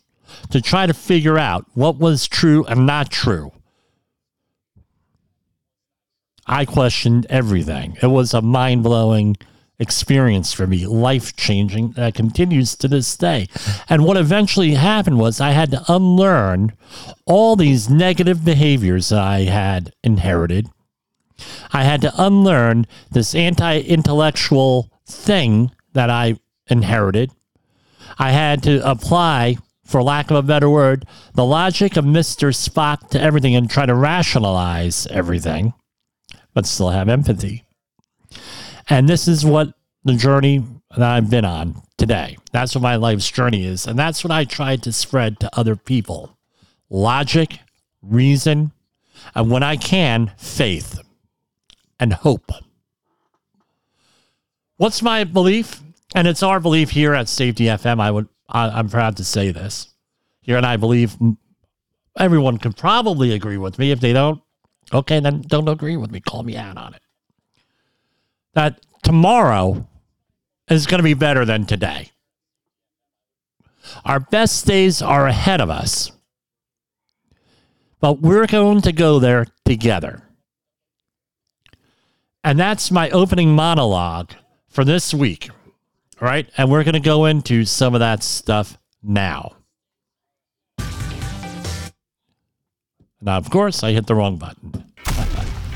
to 0.49 0.61
try 0.61 0.85
to 0.85 0.93
figure 0.93 1.37
out 1.37 1.65
what 1.73 1.97
was 1.97 2.27
true 2.27 2.65
and 2.65 2.85
not 2.85 3.09
true. 3.09 3.51
I 6.45 6.65
questioned 6.65 7.27
everything. 7.29 7.97
It 8.01 8.07
was 8.07 8.33
a 8.33 8.41
mind 8.41 8.83
blowing 8.83 9.37
experience 9.77 10.51
for 10.51 10.67
me, 10.67 10.85
life 10.85 11.35
changing, 11.35 11.91
that 11.91 12.15
continues 12.15 12.75
to 12.75 12.87
this 12.87 13.15
day. 13.15 13.47
And 13.87 14.03
what 14.03 14.17
eventually 14.17 14.73
happened 14.73 15.19
was 15.19 15.39
I 15.39 15.51
had 15.51 15.71
to 15.71 15.83
unlearn 15.87 16.73
all 17.25 17.55
these 17.55 17.89
negative 17.89 18.43
behaviors 18.43 19.11
I 19.11 19.45
had 19.45 19.93
inherited 20.03 20.67
I 21.71 21.83
had 21.83 22.01
to 22.01 22.13
unlearn 22.17 22.85
this 23.11 23.35
anti 23.35 23.79
intellectual 23.79 24.89
thing 25.05 25.71
that 25.93 26.09
I 26.09 26.35
inherited. 26.67 27.31
I 28.17 28.31
had 28.31 28.63
to 28.63 28.87
apply, 28.89 29.57
for 29.89 30.03
lack 30.03 30.29
of 30.29 30.37
a 30.37 30.43
better 30.43 30.69
word, 30.69 31.05
the 31.33 31.45
logic 31.45 31.97
of 31.97 32.05
Mr. 32.05 32.53
Spock 32.53 33.09
to 33.09 33.19
everything 33.21 33.55
and 33.55 33.69
try 33.69 33.85
to 33.87 33.95
rationalize 33.95 35.07
everything, 35.07 35.73
but 36.53 36.67
still 36.67 36.91
have 36.91 37.09
empathy. 37.09 37.63
And 38.87 39.09
this 39.09 39.27
is 39.27 39.43
what 39.43 39.73
the 40.03 40.13
journey 40.13 40.63
that 40.91 41.01
I've 41.01 41.29
been 41.29 41.45
on 41.45 41.81
today. 41.97 42.37
That's 42.51 42.75
what 42.75 42.81
my 42.81 42.97
life's 42.97 43.29
journey 43.29 43.65
is. 43.65 43.87
And 43.87 43.97
that's 43.97 44.23
what 44.23 44.31
I 44.31 44.45
tried 44.45 44.83
to 44.83 44.93
spread 44.93 45.39
to 45.39 45.57
other 45.57 45.75
people 45.75 46.37
logic, 46.91 47.59
reason, 48.01 48.71
and 49.35 49.51
when 49.51 49.63
I 49.63 49.75
can, 49.75 50.31
faith 50.37 50.99
and 51.99 52.13
hope. 52.13 52.51
What's 54.77 55.01
my 55.01 55.23
belief? 55.23 55.81
And 56.15 56.27
it's 56.27 56.41
our 56.41 56.59
belief 56.59 56.91
here 56.91 57.13
at 57.13 57.27
Safety 57.27 57.65
FM. 57.65 57.99
I 57.99 58.11
would, 58.11 58.27
I, 58.49 58.69
I'm 58.69 58.89
proud 58.89 59.17
to 59.17 59.23
say 59.23 59.51
this 59.51 59.93
here, 60.41 60.57
and 60.57 60.65
I 60.65 60.77
believe 60.77 61.15
everyone 62.17 62.57
can 62.57 62.73
probably 62.73 63.31
agree 63.33 63.57
with 63.57 63.79
me. 63.79 63.91
If 63.91 63.99
they 63.99 64.11
don't, 64.11 64.41
okay, 64.91 65.19
then 65.19 65.41
don't 65.41 65.69
agree 65.69 65.95
with 65.95 66.11
me. 66.11 66.19
Call 66.19 66.43
me 66.43 66.57
out 66.57 66.77
on 66.77 66.93
it. 66.95 67.01
That 68.53 68.79
tomorrow 69.03 69.87
is 70.67 70.87
going 70.87 70.99
to 70.99 71.03
be 71.03 71.13
better 71.13 71.45
than 71.45 71.65
today. 71.65 72.09
Our 74.05 74.19
best 74.19 74.65
days 74.65 75.01
are 75.01 75.27
ahead 75.27 75.61
of 75.61 75.69
us, 75.69 76.11
but 77.99 78.21
we're 78.21 78.47
going 78.47 78.81
to 78.81 78.91
go 78.91 79.19
there 79.19 79.47
together. 79.65 80.23
And 82.43 82.59
that's 82.59 82.91
my 82.91 83.09
opening 83.09 83.55
monologue 83.55 84.31
for 84.67 84.83
this 84.83 85.13
week. 85.13 85.49
Right? 86.21 86.49
And 86.57 86.69
we're 86.69 86.83
going 86.83 86.93
to 86.93 86.99
go 86.99 87.25
into 87.25 87.65
some 87.65 87.93
of 87.93 87.99
that 87.99 88.23
stuff 88.23 88.77
now. 89.01 89.55
Now, 93.21 93.37
of 93.37 93.49
course, 93.49 93.83
I 93.83 93.91
hit 93.91 94.07
the 94.07 94.15
wrong 94.15 94.37
button. 94.37 94.88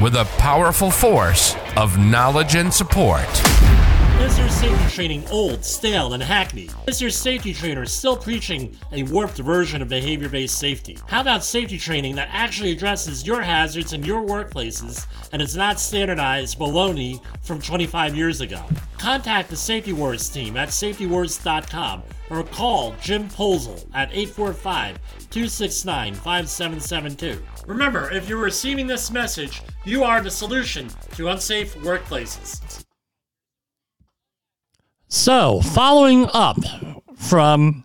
with 0.00 0.14
a 0.14 0.24
powerful 0.38 0.90
force 0.90 1.56
of 1.76 1.98
knowledge 1.98 2.54
and 2.54 2.72
support. 2.72 3.26
Is 4.20 4.38
your 4.38 4.48
safety 4.48 4.94
training 4.94 5.24
old, 5.30 5.64
stale, 5.64 6.12
and 6.12 6.22
hackneyed? 6.22 6.72
Is 6.86 7.00
your 7.00 7.10
safety 7.10 7.54
trainer 7.54 7.86
still 7.86 8.16
preaching 8.16 8.76
a 8.92 9.04
warped 9.04 9.38
version 9.38 9.80
of 9.80 9.88
behavior 9.88 10.28
based 10.28 10.58
safety? 10.58 10.98
How 11.06 11.20
about 11.20 11.44
safety 11.44 11.78
training 11.78 12.16
that 12.16 12.28
actually 12.30 12.72
addresses 12.72 13.26
your 13.26 13.42
hazards 13.42 13.92
in 13.92 14.04
your 14.04 14.22
workplaces 14.22 15.06
and 15.32 15.40
is 15.40 15.56
not 15.56 15.80
standardized 15.80 16.58
baloney 16.58 17.20
from 17.42 17.60
25 17.60 18.16
years 18.16 18.40
ago? 18.40 18.62
Contact 18.98 19.50
the 19.50 19.56
Safety 19.56 19.92
Wars 19.92 20.28
team 20.28 20.56
at 20.56 20.72
safetywars.com 20.72 22.02
or 22.30 22.42
call 22.42 22.94
Jim 23.00 23.28
Posel 23.28 23.86
at 23.94 24.10
845 24.10 24.98
269 25.30 26.14
5772. 26.14 27.42
Remember, 27.66 28.10
if 28.10 28.28
you're 28.28 28.38
receiving 28.38 28.86
this 28.86 29.10
message, 29.10 29.62
you 29.84 30.04
are 30.04 30.20
the 30.20 30.30
solution 30.30 30.88
to 31.12 31.28
unsafe 31.28 31.74
workplaces. 31.76 32.84
So, 35.08 35.60
following 35.60 36.28
up 36.34 36.58
from 37.16 37.84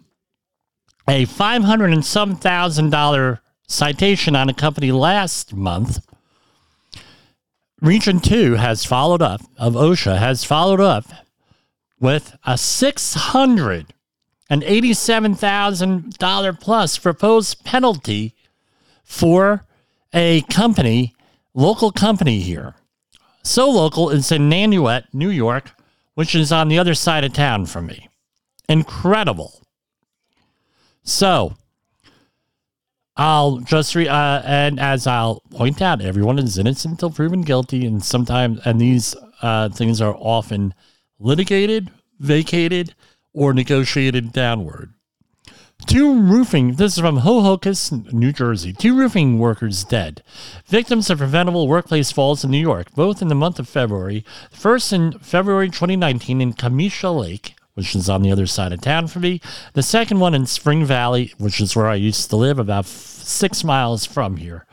a 1.08 1.26
500 1.26 1.92
and 1.92 2.06
some 2.06 2.36
thousand 2.36 2.90
dollar 2.90 3.42
citation 3.68 4.36
on 4.36 4.50
a 4.50 4.54
company 4.54 4.92
last 4.92 5.54
month, 5.54 6.06
Region 7.82 8.20
2 8.22 8.54
has 8.54 8.86
followed 8.86 9.22
up, 9.22 9.42
of 9.58 9.74
OSHA 9.74 10.18
has 10.18 10.46
followed 10.46 10.80
up 10.80 11.06
with 12.00 12.38
a 12.46 12.58
600 12.58 13.94
an 14.50 14.62
$87,000 14.62 16.60
plus 16.60 16.98
proposed 16.98 17.64
penalty 17.64 18.36
for 19.04 19.66
a 20.14 20.42
company, 20.44 21.14
local 21.54 21.92
company 21.92 22.40
here. 22.40 22.76
So 23.44 23.70
local, 23.70 24.10
in 24.10 24.20
Nanuet, 24.20 25.06
New 25.14 25.30
York, 25.30 25.72
which 26.14 26.36
is 26.36 26.52
on 26.52 26.68
the 26.68 26.80
other 26.80 26.94
side 26.94 27.24
of 27.24 27.34
town 27.34 27.66
from 27.66 27.88
me. 27.88 28.10
Incredible. 28.70 29.62
So, 31.04 31.56
I'll 33.16 33.58
just 33.58 33.94
re 33.96 34.08
uh, 34.08 34.42
and 34.44 34.80
as 34.80 35.06
I'll 35.06 35.42
point 35.52 35.82
out, 35.82 36.02
everyone 36.02 36.40
is 36.40 36.58
innocent 36.58 36.94
until 36.94 37.12
proven 37.12 37.42
guilty, 37.42 37.86
and 37.86 38.04
sometimes 38.04 38.60
and 38.66 38.80
these 38.80 39.16
uh, 39.42 39.70
things 39.70 40.02
are 40.02 40.16
often 40.16 40.74
litigated, 41.20 41.92
vacated, 42.20 42.96
or 43.34 43.54
negotiated 43.54 44.32
downward. 44.32 44.94
Two 45.86 46.22
roofing, 46.22 46.75
this 46.75 46.94
is 46.94 47.00
from 47.00 47.18
Ho-Ho-Kus, 47.18 47.92
New 47.92 48.32
Jersey. 48.32 48.72
Two 48.72 48.96
roofing 48.96 49.38
workers 49.38 49.84
dead. 49.84 50.24
Victims 50.68 51.10
of 51.10 51.18
preventable 51.18 51.68
workplace 51.68 52.12
falls 52.12 52.44
in 52.44 52.52
New 52.52 52.58
York, 52.58 52.94
both 52.96 53.22
in 53.22 53.28
the 53.28 53.36
month 53.36 53.60
of 53.60 53.68
February. 53.68 54.24
First 54.50 54.94
in 54.94 55.20
February 55.20 55.70
2019 55.70 56.40
in 56.40 56.54
Camisha 56.54 57.13
Lake, 57.13 57.56
which 57.74 57.96
is 57.96 58.10
on 58.10 58.22
the 58.22 58.32
other 58.32 58.48
side 58.48 58.72
of 58.72 58.82
town 58.82 59.08
for 59.08 59.20
me. 59.20 59.42
The 59.74 59.84
second 59.84 60.20
one 60.20 60.34
in 60.34 60.46
Spring 60.46 60.86
Valley, 60.86 61.34
which 61.38 61.60
is 61.60 61.75
where 61.75 61.88
I 61.88 61.96
used 61.96 62.30
to 62.30 62.38
live, 62.38 62.60
about 62.60 62.86
f- 62.86 62.90
six 62.90 63.63
miles 63.63 64.06
from 64.06 64.38
here. 64.38 64.66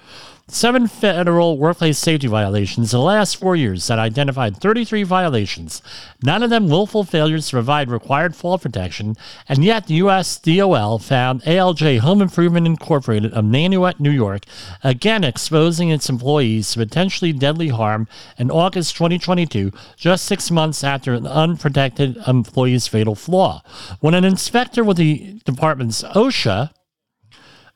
Seven 0.53 0.89
federal 0.89 1.59
workplace 1.59 1.97
safety 1.97 2.27
violations 2.27 2.93
in 2.93 2.99
the 2.99 3.05
last 3.05 3.37
four 3.37 3.55
years 3.55 3.87
that 3.87 4.01
identified 4.01 4.57
33 4.57 5.05
violations, 5.05 5.81
none 6.25 6.43
of 6.43 6.51
them 6.51 6.69
willful 6.69 7.05
failures 7.05 7.47
to 7.47 7.53
provide 7.53 7.89
required 7.89 8.35
fall 8.35 8.59
protection, 8.59 9.15
and 9.49 9.65
yet 9.65 9.87
the 9.87 9.95
U.S. 9.95 10.41
DOL 10.41 10.99
found 10.99 11.43
ALJ 11.43 12.01
Home 12.01 12.21
Improvement 12.21 12.67
Incorporated 12.67 13.33
of 13.33 13.45
Nanuet, 13.45 14.01
New 14.01 14.11
York, 14.11 14.43
again 14.83 15.23
exposing 15.23 15.89
its 15.89 16.11
employees 16.11 16.73
to 16.73 16.81
potentially 16.81 17.33
deadly 17.33 17.69
harm 17.69 18.09
in 18.37 18.51
August 18.51 18.97
2022, 18.97 19.71
just 19.97 20.25
six 20.25 20.51
months 20.51 20.83
after 20.83 21.15
an 21.15 21.29
unprotected 21.29 22.17
employee's 22.27 22.89
fatal 22.89 23.15
flaw. 23.15 23.63
When 24.01 24.15
an 24.15 24.25
inspector 24.25 24.83
with 24.83 24.97
the 24.97 25.41
department's 25.45 26.03
OSHA 26.03 26.71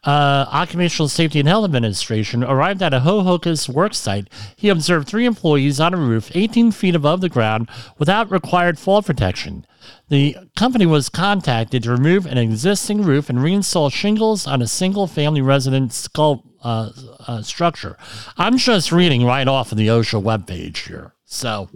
uh, 0.05 0.47
Occupational 0.53 1.09
Safety 1.09 1.41
and 1.41 1.49
Health 1.49 1.65
Administration 1.65 2.45
arrived 2.45 2.83
at 2.83 2.95
a 2.95 3.01
Ho-Ho-Kus 3.01 3.69
work 3.69 3.95
site, 3.95 4.29
he 4.57 4.69
observed 4.69 5.09
three 5.09 5.25
employees 5.27 5.81
on 5.81 5.95
a 5.95 5.97
roof 5.97 6.31
18 6.35 6.73
feet 6.73 6.95
above 6.95 7.21
the 7.21 7.29
ground 7.29 7.69
without 7.99 8.31
required 8.31 8.79
fall 8.79 9.03
protection. 9.03 9.67
The 10.09 10.37
company 10.57 10.87
was 10.87 11.09
contacted 11.09 11.83
to 11.83 11.91
remove 11.91 12.27
an 12.27 12.39
existing 12.39 13.03
roof 13.03 13.29
and 13.29 13.39
reinstall 13.39 13.93
shingles 13.93 14.47
on 14.47 14.63
a 14.63 14.67
single 14.67 15.07
family 15.07 15.41
residence 15.41 15.97
skull, 15.97 16.45
uh, 16.63 16.91
uh, 17.27 17.43
structure. 17.43 17.97
I'm 18.37 18.59
just 18.59 18.93
reading 18.93 19.25
right 19.25 19.49
off 19.49 19.73
of 19.73 19.79
the 19.79 19.89
OSHA 19.89 20.23
webpage 20.23 20.87
here. 20.87 21.15
So, 21.25 21.69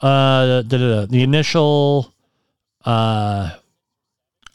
uh, 0.00 0.62
the, 0.62 1.06
the 1.10 1.22
initial 1.22 2.14
uh, 2.84 3.56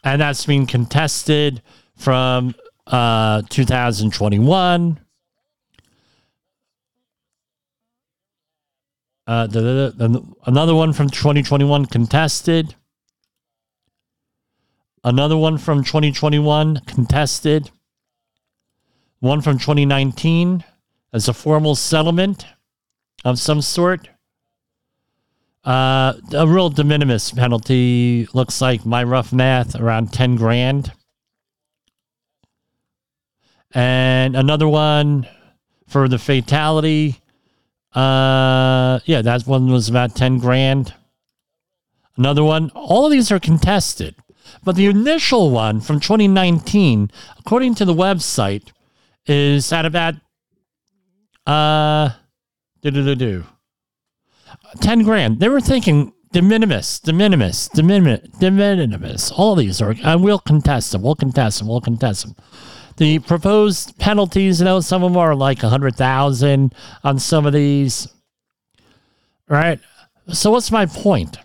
and 0.04 0.22
that's 0.22 0.46
been 0.46 0.66
contested 0.66 1.62
from 1.96 2.56
uh, 2.88 3.42
2021. 3.50 5.00
Uh, 9.26 9.48
the, 9.48 9.62
the, 9.62 10.08
the, 10.08 10.36
another 10.46 10.76
one 10.76 10.92
from 10.92 11.10
2021 11.10 11.86
contested. 11.86 12.76
Another 15.04 15.38
one 15.38 15.58
from 15.58 15.84
2021 15.84 16.82
contested. 16.86 17.72
One 19.20 19.42
from 19.42 19.58
2019 19.58 20.66
as 21.14 21.30
a 21.30 21.34
formal 21.34 21.76
settlement 21.76 22.46
of 23.24 23.40
some 23.40 23.62
sort. 23.62 24.10
Uh, 25.64 26.14
a 26.34 26.46
real 26.46 26.70
de 26.70 26.84
minimis 26.84 27.32
penalty 27.32 28.28
looks 28.34 28.60
like 28.60 28.86
my 28.86 29.04
rough 29.04 29.32
math 29.32 29.76
around 29.76 30.12
10 30.12 30.36
grand. 30.36 30.92
And 33.74 34.36
another 34.36 34.68
one 34.68 35.28
for 35.88 36.08
the 36.08 36.20
fatality. 36.20 37.22
Uh, 37.94 39.00
yeah, 39.06 39.22
that 39.22 39.48
one 39.48 39.72
was 39.72 39.88
about 39.88 40.16
10 40.16 40.40
grand. 40.40 40.94
Another 42.18 42.44
one. 42.44 42.70
All 42.76 43.06
of 43.06 43.12
these 43.12 43.32
are 43.32 43.40
contested. 43.40 44.16
But 44.64 44.76
the 44.76 44.88
initial 44.88 45.50
one 45.50 45.80
from 45.82 46.00
2019, 46.00 47.10
according 47.40 47.76
to 47.76 47.86
the 47.86 47.94
website, 47.94 48.72
is 49.26 49.72
at 49.72 49.86
about 49.86 50.16
uh 51.48 52.10
do 52.82 52.92
do 52.92 53.04
do 53.04 53.16
do 53.16 53.44
10 54.82 55.04
grand. 55.04 55.40
They 55.40 55.50
were 55.50 55.62
thinking 55.62 56.14
de 56.34 56.42
minimis, 56.42 57.00
de 57.00 57.14
minimis, 57.14 57.70
de 57.70 57.84
minimis, 57.84 58.20
de 58.40 58.52
minimis. 58.52 59.32
All 59.32 59.56
these 59.56 59.82
are, 59.82 59.96
and 60.04 60.24
we'll 60.24 60.40
contest 60.40 60.92
them. 60.92 61.04
We'll 61.04 61.16
contest 61.16 61.60
them. 61.60 61.68
We'll 61.68 61.80
contest 61.80 62.26
them. 62.26 62.36
The 62.98 63.20
proposed 63.20 63.98
penalties, 64.00 64.60
you 64.60 64.66
know, 64.66 64.80
some 64.80 65.04
of 65.04 65.12
them 65.12 65.18
are 65.18 65.36
like 65.36 65.64
a 65.64 65.70
hundred 65.70 65.96
thousand 65.96 66.74
on 67.04 67.20
some 67.20 67.46
of 67.46 67.54
these. 67.54 68.08
Right. 69.48 69.80
So 70.32 70.52
what's 70.52 70.72
my 70.72 70.88
point? 70.88 71.38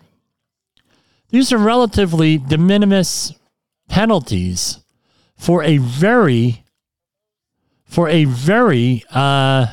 These 1.29 1.53
are 1.53 1.57
relatively 1.57 2.39
de 2.39 2.57
minimis 2.57 3.33
penalties 3.87 4.79
for 5.37 5.63
a 5.63 5.77
very, 5.77 6.63
for 7.85 8.09
a 8.09 8.25
very 8.25 9.03
uh, 9.11 9.67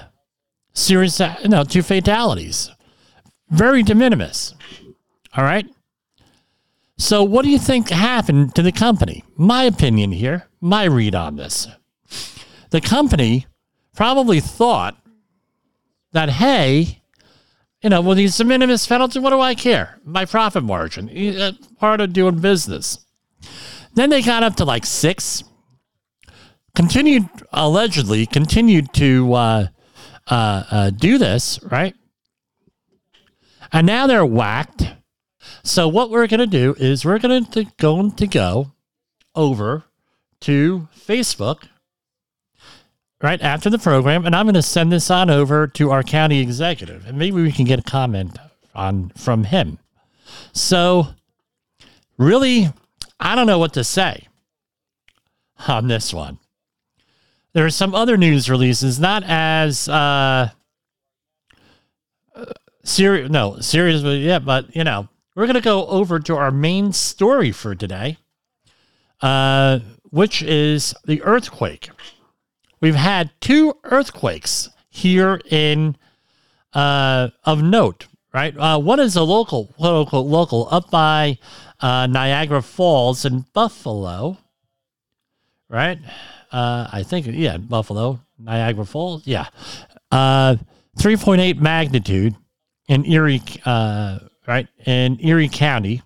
serious, 0.75 1.20
you 1.42 1.49
know, 1.49 1.64
two 1.64 1.83
fatalities 1.83 2.70
very 3.50 3.82
de 3.82 3.94
minimis. 3.94 4.54
All 5.37 5.44
right. 5.44 5.66
So, 6.98 7.22
what 7.22 7.44
do 7.44 7.50
you 7.50 7.59
think 7.59 7.90
happened 7.90 8.54
to 8.54 8.62
the 8.62 8.72
company? 8.72 9.22
My 9.37 9.64
opinion 9.64 10.12
here, 10.12 10.48
my 10.61 10.85
read 10.85 11.14
on 11.14 11.37
this. 11.37 11.68
The 12.70 12.80
company 12.80 13.46
probably 13.94 14.40
thought 14.40 14.96
that, 16.12 16.30
hey, 16.30 17.02
you 17.82 17.90
know, 17.90 18.00
well, 18.00 18.14
these 18.14 18.37
de 18.38 18.44
minimis 18.44 18.87
penalties, 18.87 19.20
what 19.20 19.30
do 19.30 19.40
I 19.40 19.54
care? 19.54 19.98
My 20.04 20.24
profit 20.24 20.64
margin, 20.64 21.11
uh, 21.38 21.52
part 21.78 22.00
of 22.00 22.14
doing 22.14 22.40
business. 22.40 22.98
Then 23.94 24.11
they 24.11 24.22
got 24.22 24.42
up 24.42 24.56
to 24.56 24.64
like 24.64 24.87
six, 24.87 25.44
continued, 26.74 27.28
allegedly, 27.52 28.24
continued 28.24 28.92
to 28.94 29.35
uh, 29.35 29.66
uh, 30.28 30.64
uh 30.70 30.90
do 30.90 31.18
this, 31.18 31.61
right? 31.62 31.94
And 33.72 33.87
now 33.87 34.07
they're 34.07 34.26
whacked. 34.26 34.92
So 35.62 35.88
what 35.88 36.11
we're 36.11 36.26
going 36.26 36.40
to 36.40 36.46
do 36.46 36.74
is 36.79 37.05
we're 37.05 37.18
going 37.18 37.44
to 37.46 37.66
going 37.79 38.12
to 38.12 38.26
go 38.26 38.72
over 39.35 39.85
to 40.40 40.88
Facebook 40.96 41.68
right 43.22 43.40
after 43.40 43.70
the 43.70 43.79
program, 43.79 44.26
and 44.26 44.35
I'm 44.35 44.46
going 44.46 44.55
to 44.55 44.62
send 44.62 44.92
this 44.92 45.11
on 45.11 45.31
over 45.31 45.66
to 45.68 45.90
our 45.90 46.02
county 46.02 46.40
executive, 46.40 47.07
and 47.07 47.18
maybe 47.18 47.42
we 47.42 47.52
can 47.52 47.64
get 47.64 47.79
a 47.79 47.83
comment 47.83 48.38
on 48.74 49.11
from 49.11 49.44
him. 49.44 49.79
So, 50.52 51.09
really, 52.18 52.68
I 53.18 53.35
don't 53.35 53.46
know 53.46 53.59
what 53.59 53.74
to 53.74 53.85
say 53.85 54.29
on 55.68 55.88
this 55.88 56.12
one. 56.12 56.38
There 57.52 57.64
are 57.64 57.70
some 57.70 57.94
other 57.94 58.18
news 58.18 58.50
releases, 58.50 59.00
not 59.00 59.22
as 59.26 59.88
uh, 59.88 60.50
no, 63.29 63.59
serious, 63.61 64.03
but 64.03 64.18
yeah, 64.18 64.38
but 64.38 64.75
you 64.75 64.85
know, 64.85 65.09
we're 65.35 65.46
going 65.46 65.55
to 65.55 65.61
go 65.61 65.87
over 65.87 66.18
to 66.20 66.37
our 66.37 66.51
main 66.51 66.92
story 66.92 67.53
for 67.53 67.75
today, 67.75 68.16
uh, 69.20 69.81
which 70.05 70.42
is 70.42 70.94
the 71.05 71.22
earthquake. 71.22 71.90
We've 72.81 72.94
had 72.94 73.31
two 73.40 73.75
earthquakes 73.85 74.70
here 74.88 75.40
in 75.51 75.96
uh, 76.72 77.29
of 77.44 77.62
note, 77.62 78.07
right? 78.33 78.57
Uh, 78.57 78.79
one 78.79 79.01
is 79.01 79.16
a 79.16 79.22
local, 79.22 79.75
local, 79.79 80.29
local 80.29 80.68
up 80.70 80.90
by 80.90 81.38
uh, 81.81 82.07
Niagara 82.07 82.62
Falls 82.62 83.25
in 83.25 83.44
Buffalo, 83.53 84.38
right? 85.68 85.99
Uh, 86.53 86.88
I 86.92 87.03
think, 87.03 87.27
yeah, 87.31 87.57
Buffalo, 87.57 88.20
Niagara 88.38 88.87
Falls, 88.87 89.27
yeah. 89.27 89.49
Uh, 90.12 90.57
3.8 90.99 91.61
magnitude 91.61 92.35
in 92.88 93.05
Erie, 93.05 93.42
uh, 93.64 94.18
right, 94.46 94.68
in 94.85 95.18
Erie 95.20 95.49
County. 95.49 96.03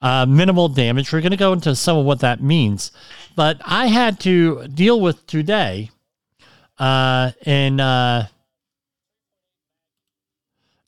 Uh, 0.00 0.24
minimal 0.26 0.68
damage. 0.68 1.12
We're 1.12 1.20
going 1.20 1.32
to 1.32 1.36
go 1.36 1.52
into 1.52 1.74
some 1.74 1.98
of 1.98 2.04
what 2.04 2.20
that 2.20 2.40
means. 2.40 2.92
But 3.34 3.60
I 3.64 3.88
had 3.88 4.20
to 4.20 4.68
deal 4.68 5.00
with 5.00 5.26
today 5.26 5.90
uh, 6.78 7.32
in 7.44 7.80
uh, 7.80 8.28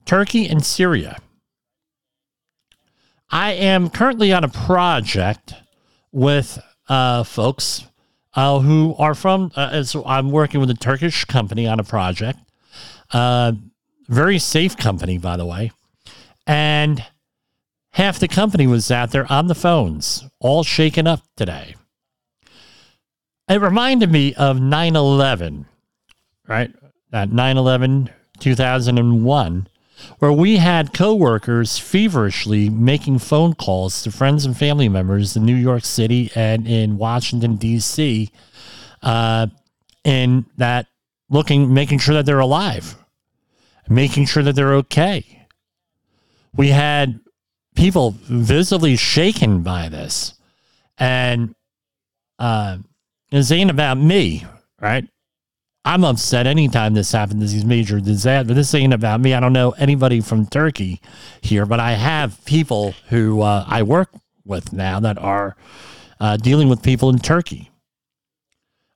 Turkey 0.05 0.49
and 0.49 0.65
Syria. 0.65 1.19
I 3.31 3.53
am 3.53 3.91
currently 3.91 4.33
on 4.33 4.45
a 4.45 4.49
project 4.49 5.55
with 6.13 6.59
uh, 6.89 7.23
folks 7.23 7.87
uh, 8.35 8.59
who 8.61 8.95
are 8.99 9.15
from, 9.15 9.53
uh, 9.55 9.83
so 9.83 10.05
I'm 10.05 10.31
working 10.31 10.61
with 10.61 10.71
a 10.71 10.75
Turkish 10.75 11.25
company 11.25 11.67
on 11.67 11.79
a 11.81 11.85
project. 11.85 12.39
Very 14.11 14.41
safe 14.41 14.77
company, 14.77 15.19
by 15.19 15.37
the 15.37 15.47
way. 15.47 15.71
And 16.45 17.07
half 17.93 18.19
the 18.19 18.27
company 18.27 18.67
was 18.67 18.91
out 18.91 19.13
there 19.13 19.31
on 19.33 19.47
the 19.47 19.55
phones, 19.55 20.25
all 20.41 20.65
shaken 20.65 21.07
up 21.07 21.23
today. 21.37 21.77
It 23.49 23.61
reminded 23.61 24.11
me 24.11 24.35
of 24.35 24.61
9 24.61 24.97
11, 24.97 25.67
right? 26.49 26.73
That 27.13 27.31
9 27.31 27.57
11 27.57 28.11
2001, 28.41 29.69
where 30.19 30.33
we 30.33 30.57
had 30.57 30.93
coworkers 30.93 31.79
feverishly 31.79 32.69
making 32.69 33.21
phone 33.21 33.55
calls 33.55 34.03
to 34.03 34.11
friends 34.11 34.45
and 34.45 34.57
family 34.57 34.89
members 34.89 35.37
in 35.37 35.45
New 35.45 35.55
York 35.55 35.85
City 35.85 36.33
and 36.35 36.67
in 36.67 36.99
Washington, 36.99 37.55
D.C., 37.55 38.29
uh, 39.05 39.47
in 40.03 40.47
that 40.57 40.87
looking, 41.29 41.73
making 41.73 41.99
sure 41.99 42.15
that 42.15 42.27
they're 42.27 42.41
alive, 42.41 42.97
making 43.89 44.27
sure 44.27 44.43
that 44.43 44.55
they're 44.55 44.75
okay. 44.75 45.47
We 46.55 46.69
had 46.69 47.21
people 47.75 48.17
visibly 48.19 48.97
shaken 48.97 49.63
by 49.63 49.89
this. 49.89 50.35
And 50.99 51.55
uh, 52.39 52.79
this 53.31 53.51
ain't 53.53 53.71
about 53.71 53.99
me, 53.99 54.45
right? 54.81 55.09
I'm 55.85 56.05
upset 56.05 56.47
anytime 56.47 56.93
this 56.93 57.13
happens, 57.13 57.53
these 57.53 57.65
major 57.65 58.01
disasters. 58.01 58.55
This 58.55 58.75
ain't 58.75 58.93
about 58.93 59.21
me. 59.21 59.33
I 59.33 59.41
don't 59.41 59.55
know 59.55 59.71
anybody 59.73 60.21
from 60.21 60.47
Turkey 60.47 61.01
here, 61.41 61.65
but 61.65 61.81
I 61.81 61.93
have 61.93 62.45
people 62.45 62.93
who 63.09 63.41
uh, 63.41 63.65
I 63.67 63.83
work 63.83 64.11
with 64.45 64.75
now 64.75 65.01
that 65.01 65.17
are 65.17 65.57
uh, 66.21 66.37
dealing 66.37 66.69
with 66.69 66.83
people 66.83 67.09
in 67.09 67.19
Turkey. 67.19 67.71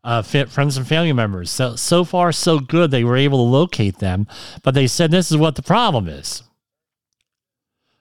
Uh, 0.04 0.20
friends 0.20 0.76
and 0.76 0.86
family 0.86 1.14
members. 1.14 1.50
So 1.50 1.76
so 1.76 2.04
far 2.04 2.30
so 2.30 2.58
good. 2.58 2.90
They 2.90 3.04
were 3.04 3.16
able 3.16 3.38
to 3.38 3.50
locate 3.50 3.98
them, 3.98 4.26
but 4.62 4.74
they 4.74 4.86
said 4.86 5.10
this 5.10 5.30
is 5.30 5.38
what 5.38 5.54
the 5.54 5.62
problem 5.62 6.08
is. 6.08 6.42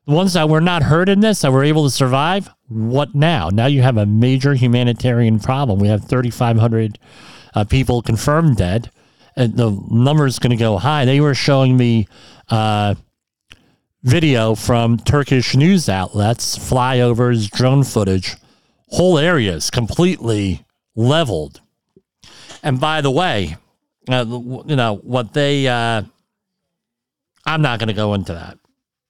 The 0.06 0.14
ones 0.14 0.34
that 0.34 0.50
were 0.50 0.60
not 0.60 0.84
hurt 0.84 1.08
in 1.08 1.22
this, 1.22 1.42
that 1.42 1.54
were 1.54 1.64
able 1.64 1.86
to 1.86 1.90
survive, 1.90 2.50
what 2.68 3.16
now? 3.16 3.50
Now 3.50 3.68
you 3.68 3.82
have 3.84 3.96
a 3.96 4.06
major 4.06 4.54
humanitarian 4.54 5.40
problem. 5.40 5.80
We 5.80 5.88
have 5.88 6.04
3,500 6.04 7.00
uh, 7.54 7.64
people 7.64 8.02
confirmed 8.02 8.58
dead. 8.58 8.92
And 9.36 9.56
the 9.56 9.72
number 9.90 10.28
is 10.28 10.40
going 10.40 10.52
to 10.52 10.58
go 10.58 10.78
high. 10.78 11.06
They 11.06 11.22
were 11.22 11.34
showing 11.34 11.78
me 11.78 12.08
uh, 12.50 12.96
video 14.04 14.54
from 14.54 14.98
Turkish 14.98 15.56
news 15.56 15.90
outlets, 15.90 16.58
flyovers, 16.58 17.50
drone 17.50 17.84
footage, 17.84 18.36
whole 18.90 19.18
areas 19.18 19.72
completely 19.72 20.66
leveled. 20.96 21.62
And 22.64 22.80
by 22.80 23.02
the 23.02 23.12
way, 23.12 23.58
uh, 24.10 24.26
you 24.28 24.76
know, 24.76 24.96
what 25.04 25.34
they, 25.34 25.68
uh, 25.68 26.02
I'm 27.46 27.62
not 27.62 27.80
going 27.80 27.88
to 27.88 27.94
go 27.94 28.14
into 28.14 28.34
that. 28.34 28.58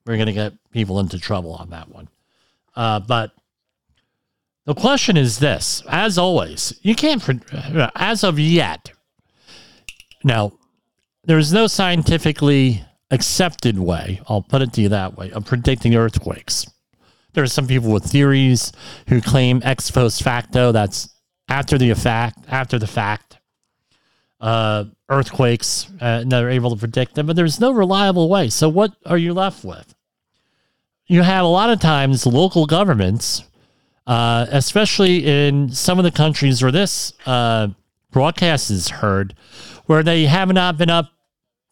We're 0.06 0.18
going 0.18 0.28
to 0.28 0.34
get 0.34 0.54
people 0.72 1.00
into 1.00 1.20
trouble 1.20 1.54
on 1.54 1.70
that 1.70 1.88
one. 1.88 2.10
Uh, 2.76 3.00
but 3.00 3.32
the 4.66 4.74
question 4.74 5.16
is 5.16 5.40
this 5.40 5.84
as 5.88 6.18
always, 6.18 6.78
you 6.82 6.96
can't, 6.96 7.24
as 7.96 8.24
of 8.24 8.40
yet, 8.40 8.92
now, 10.24 10.54
there's 11.26 11.54
no 11.54 11.68
scientifically 11.68 12.84
accepted 13.12 13.78
way, 13.78 14.22
I'll 14.28 14.42
put 14.42 14.62
it 14.62 14.74
to 14.74 14.82
you 14.82 14.90
that 14.90 15.18
way, 15.18 15.32
of 15.32 15.46
predicting 15.46 15.96
earthquakes. 15.96 16.66
There 17.34 17.44
are 17.44 17.48
some 17.48 17.68
people 17.68 17.92
with 17.92 18.06
theories 18.06 18.72
who 19.08 19.22
claim 19.22 19.62
ex 19.64 19.92
post 19.92 20.24
facto, 20.24 20.72
that's 20.72 21.10
after 21.50 21.78
the 21.78 21.94
fact, 21.94 22.40
after 22.48 22.80
the 22.80 22.88
fact, 22.88 23.38
uh, 24.44 24.84
earthquakes, 25.08 25.88
uh, 26.02 26.20
and 26.22 26.32
they're 26.32 26.50
able 26.50 26.70
to 26.70 26.76
predict 26.76 27.16
them, 27.16 27.26
but 27.26 27.38
there's 27.38 27.62
no 27.62 27.72
reliable 27.72 28.28
way. 28.28 28.50
So, 28.50 28.68
what 28.68 28.94
are 29.06 29.18
you 29.18 29.34
left 29.34 29.64
with? 29.64 29.96
You 31.08 31.22
have 31.22 31.46
a 31.46 31.48
lot 31.48 31.70
of 31.70 31.80
times 31.80 32.26
local 32.26 32.66
governments, 32.66 33.46
uh, 34.06 34.46
especially 34.50 35.26
in 35.26 35.70
some 35.70 35.98
of 35.98 36.04
the 36.04 36.12
countries 36.12 36.62
where 36.62 36.74
this 36.74 37.14
uh, 37.26 37.70
broadcast 38.12 38.70
is 38.70 38.90
heard, 38.90 39.34
where 39.86 40.04
they 40.04 40.26
have 40.26 40.52
not 40.52 40.78
been 40.78 40.90
up 40.90 41.12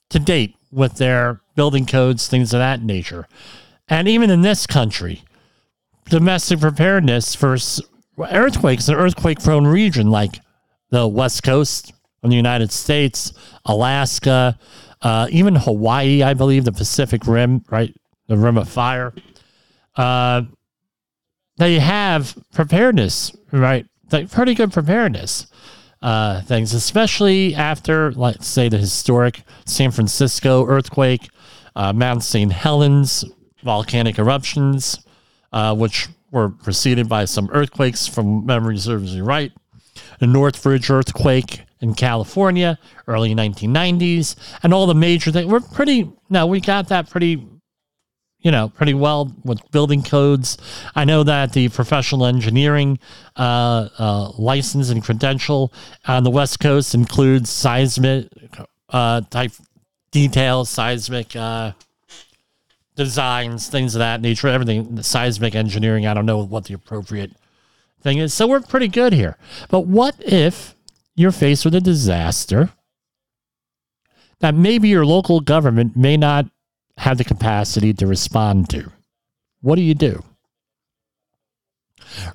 to 0.10 0.19
date 0.19 0.55
with 0.71 0.95
their 0.95 1.41
building 1.55 1.86
codes, 1.86 2.29
things 2.29 2.53
of 2.53 2.60
that 2.60 2.81
nature. 2.81 3.27
And 3.89 4.07
even 4.07 4.29
in 4.29 4.43
this 4.43 4.65
country, 4.65 5.23
domestic 6.05 6.62
preparedness 6.62 7.36
for 7.36 7.57
earthquakes, 8.17 8.88
an 8.88 8.95
earthquake 8.95 9.43
prone 9.43 9.67
region 9.67 10.10
like 10.10 10.39
the 10.89 11.05
West 11.05 11.43
Coast, 11.43 11.91
from 12.21 12.29
the 12.29 12.36
United 12.36 12.71
States, 12.71 13.34
Alaska, 13.65 14.57
uh, 15.01 15.27
even 15.31 15.55
Hawaii, 15.55 16.23
I 16.23 16.34
believe, 16.34 16.65
the 16.65 16.71
Pacific 16.71 17.25
Rim, 17.25 17.63
right? 17.69 17.93
The 18.27 18.38
Rim 18.38 18.57
of 18.57 18.69
Fire. 18.69 19.13
Uh, 19.95 20.43
they 21.57 21.79
have 21.79 22.38
preparedness, 22.53 23.36
right? 23.51 23.86
Like 24.12 24.31
pretty 24.31 24.53
good 24.53 24.71
preparedness 24.71 25.47
uh, 26.01 26.41
things, 26.41 26.73
especially 26.73 27.55
after, 27.55 28.12
let's 28.13 28.47
say, 28.47 28.69
the 28.69 28.77
historic 28.77 29.43
San 29.65 29.91
Francisco 29.91 30.65
earthquake, 30.65 31.29
uh, 31.75 31.93
Mount 31.93 32.23
St. 32.23 32.51
Helens 32.51 33.23
volcanic 33.63 34.17
eruptions, 34.17 34.99
uh, 35.53 35.75
which 35.75 36.07
were 36.31 36.49
preceded 36.49 37.07
by 37.07 37.25
some 37.25 37.49
earthquakes 37.51 38.07
from 38.07 38.45
memory 38.45 38.77
serves 38.77 39.13
me 39.13 39.21
right. 39.21 39.51
The 40.19 40.27
Northridge 40.27 40.89
earthquake 40.89 41.62
in 41.81 41.93
California, 41.95 42.77
early 43.07 43.33
1990s, 43.35 44.35
and 44.63 44.73
all 44.73 44.87
the 44.87 44.95
major 44.95 45.31
things. 45.31 45.47
We're 45.47 45.59
pretty, 45.59 46.09
no, 46.29 46.45
we 46.45 46.61
got 46.61 46.87
that 46.89 47.09
pretty, 47.09 47.47
you 48.39 48.51
know, 48.51 48.69
pretty 48.69 48.93
well 48.93 49.35
with 49.43 49.59
building 49.71 50.03
codes. 50.03 50.57
I 50.95 51.05
know 51.05 51.23
that 51.23 51.53
the 51.53 51.69
professional 51.69 52.25
engineering 52.25 52.99
uh, 53.35 53.89
uh, 53.97 54.31
license 54.37 54.89
and 54.89 55.03
credential 55.03 55.73
on 56.07 56.23
the 56.23 56.31
West 56.31 56.59
Coast 56.59 56.93
includes 56.93 57.49
seismic 57.49 58.27
uh, 58.89 59.21
type 59.21 59.51
details, 60.11 60.69
seismic 60.69 61.35
uh, 61.35 61.71
designs, 62.95 63.67
things 63.67 63.95
of 63.95 63.99
that 63.99 64.21
nature, 64.21 64.47
everything, 64.47 64.95
the 64.95 65.03
seismic 65.03 65.55
engineering. 65.55 66.05
I 66.05 66.13
don't 66.13 66.25
know 66.25 66.43
what 66.43 66.65
the 66.65 66.73
appropriate 66.73 67.31
thing 68.01 68.17
is. 68.17 68.33
So 68.33 68.47
we're 68.47 68.61
pretty 68.61 68.87
good 68.87 69.13
here. 69.13 69.37
But 69.69 69.81
what 69.81 70.15
if 70.19 70.75
you're 71.21 71.31
faced 71.31 71.65
with 71.65 71.75
a 71.75 71.81
disaster 71.81 72.71
that 74.39 74.55
maybe 74.55 74.89
your 74.89 75.05
local 75.05 75.39
government 75.39 75.95
may 75.95 76.17
not 76.17 76.47
have 76.97 77.17
the 77.17 77.23
capacity 77.23 77.93
to 77.93 78.07
respond 78.07 78.69
to. 78.69 78.91
what 79.62 79.75
do 79.75 79.81
you 79.81 79.93
do? 79.93 80.23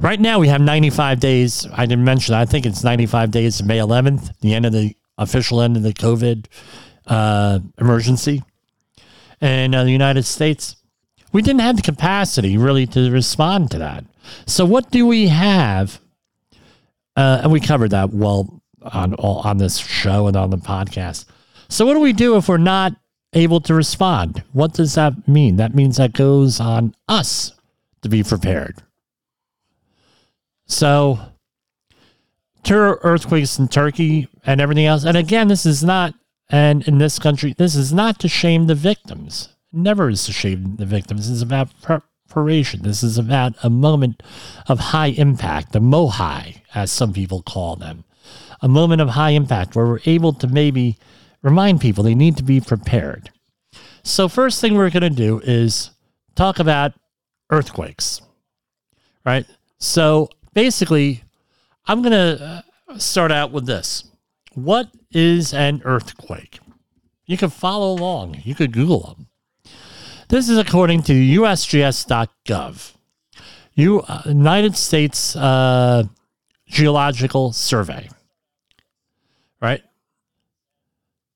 Right 0.01 0.21
now, 0.21 0.39
we 0.39 0.49
have 0.49 0.61
95 0.61 1.21
days. 1.21 1.67
I 1.73 1.87
didn't 1.87 2.05
mention, 2.05 2.35
I 2.35 2.47
think 2.47 2.67
it's 2.67 2.85
95 2.85 3.31
days 3.31 3.59
to 3.59 3.65
May 3.65 3.79
11th, 3.79 4.39
the 4.41 4.55
end 4.55 4.65
of 4.65 4.73
the 4.73 4.97
official 5.19 5.61
end 5.61 5.77
of 5.77 5.83
the 5.83 5.93
COVID 5.93 6.47
uh, 7.07 7.59
emergency 7.79 8.43
in 9.41 9.75
uh, 9.75 9.85
the 9.85 9.91
United 9.91 10.25
States. 10.25 10.77
We 11.33 11.43
didn't 11.43 11.61
have 11.61 11.77
the 11.77 11.83
capacity 11.83 12.57
really 12.57 12.87
to 12.89 13.11
respond 13.11 13.71
to 13.73 13.79
that. 13.79 14.05
So, 14.47 14.65
what 14.65 14.91
do 14.91 15.07
we 15.07 15.29
have? 15.29 16.01
Uh, 17.17 17.41
and 17.43 17.53
we 17.53 17.61
covered 17.61 17.91
that 17.91 18.13
well 18.13 18.56
on 18.93 19.15
all 19.15 19.39
on 19.39 19.59
this 19.59 19.79
show 19.79 20.27
and 20.27 20.37
on 20.37 20.51
the 20.51 20.59
podcast. 20.59 21.27
So, 21.69 21.85
what 21.87 21.95
do 21.95 22.01
we 22.01 22.13
do 22.13 22.37
if 22.37 22.49
we're 22.49 22.59
not 22.59 22.95
able 23.33 23.61
to 23.63 23.75
respond? 23.75 24.43
What 24.53 24.75
does 24.75 24.95
that 24.95 25.27
mean? 25.29 25.57
That 25.57 25.75
means 25.75 25.97
that 25.97 26.13
goes 26.13 26.61
on 26.61 26.95
us 27.09 27.53
to 28.03 28.09
be 28.09 28.23
prepared. 28.23 28.83
So, 30.67 31.19
terror 32.63 32.99
earthquakes 33.03 33.59
in 33.59 33.69
Turkey 33.69 34.29
and 34.45 34.61
everything 34.61 34.87
else. 34.87 35.05
And 35.05 35.17
again, 35.17 35.49
this 35.49 35.67
is 35.67 35.85
not, 35.85 36.15
and 36.51 36.87
in 36.87 36.99
this 36.99 37.19
country, 37.19 37.55
this 37.57 37.75
is 37.75 37.93
not 37.93 38.19
to 38.21 38.29
shame 38.29 38.67
the 38.67 38.75
victims. 38.75 39.51
Never 39.73 40.09
is 40.09 40.25
to 40.27 40.33
shame 40.33 40.77
the 40.77 40.87
victims. 40.87 41.29
This 41.29 41.37
is 41.37 41.43
about 41.43 41.69
preparation. 41.83 42.83
This 42.83 43.03
is 43.03 43.19
about 43.19 43.55
a 43.63 43.71
moment 43.71 44.23
of 44.69 44.79
high 44.79 45.09
impact, 45.09 45.77
a 45.77 45.81
mohai, 45.81 46.63
as 46.75 46.91
some 46.91 47.13
people 47.13 47.43
call 47.43 47.77
them. 47.77 48.05
A 48.63 48.69
moment 48.69 49.03
of 49.03 49.11
high 49.11 49.31
impact 49.31 49.77
where 49.77 49.87
we're 49.87 50.01
able 50.07 50.33
to 50.35 50.47
maybe 50.47 50.97
remind 51.43 51.81
people 51.81 52.03
they 52.03 52.15
need 52.15 52.37
to 52.37 52.43
be 52.43 52.61
prepared. 52.61 53.31
So, 54.03 54.29
first 54.29 54.61
thing 54.61 54.75
we're 54.75 54.91
going 54.91 55.03
to 55.03 55.11
do 55.11 55.41
is 55.41 55.91
talk 56.35 56.59
about 56.59 56.93
earthquakes, 57.51 58.23
right? 59.25 59.47
So, 59.79 60.29
basically, 60.55 61.25
I'm 61.87 62.03
going 62.03 62.13
to 62.13 62.63
uh, 62.89 62.99
start 62.99 63.33
out 63.33 63.53
with 63.53 63.67
this. 63.67 64.05
What 64.55 64.89
is 65.11 65.53
an 65.53 65.83
earthquake? 65.85 66.61
You 67.27 67.37
can 67.37 67.51
follow 67.51 67.93
along, 67.93 68.43
you 68.45 68.55
could 68.55 68.73
Google 68.73 69.01
them. 69.01 69.27
This 70.29 70.49
is 70.49 70.59
according 70.59 71.03
to 71.05 71.13
USGS.gov, 71.13 72.93
uh, 73.79 74.23
United 74.27 74.77
States 74.77 75.37
uh, 75.37 76.05
Geological 76.67 77.53
Survey. 77.53 78.09
Right? 79.61 79.83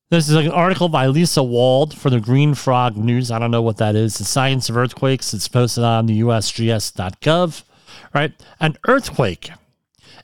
This 0.09 0.27
is 0.27 0.35
an 0.35 0.51
article 0.51 0.89
by 0.89 1.07
Lisa 1.07 1.41
Wald 1.41 1.97
for 1.97 2.09
the 2.09 2.19
Green 2.19 2.53
Frog 2.53 2.97
News. 2.97 3.31
I 3.31 3.39
don't 3.39 3.51
know 3.51 3.61
what 3.61 3.77
that 3.77 3.95
is. 3.95 4.17
The 4.17 4.25
Science 4.25 4.69
of 4.69 4.75
Earthquakes. 4.75 5.33
It's 5.33 5.47
posted 5.47 5.83
on 5.83 6.05
the 6.05 6.19
USGS.gov 6.19 7.63
right? 8.13 8.33
An 8.59 8.77
earthquake 8.87 9.51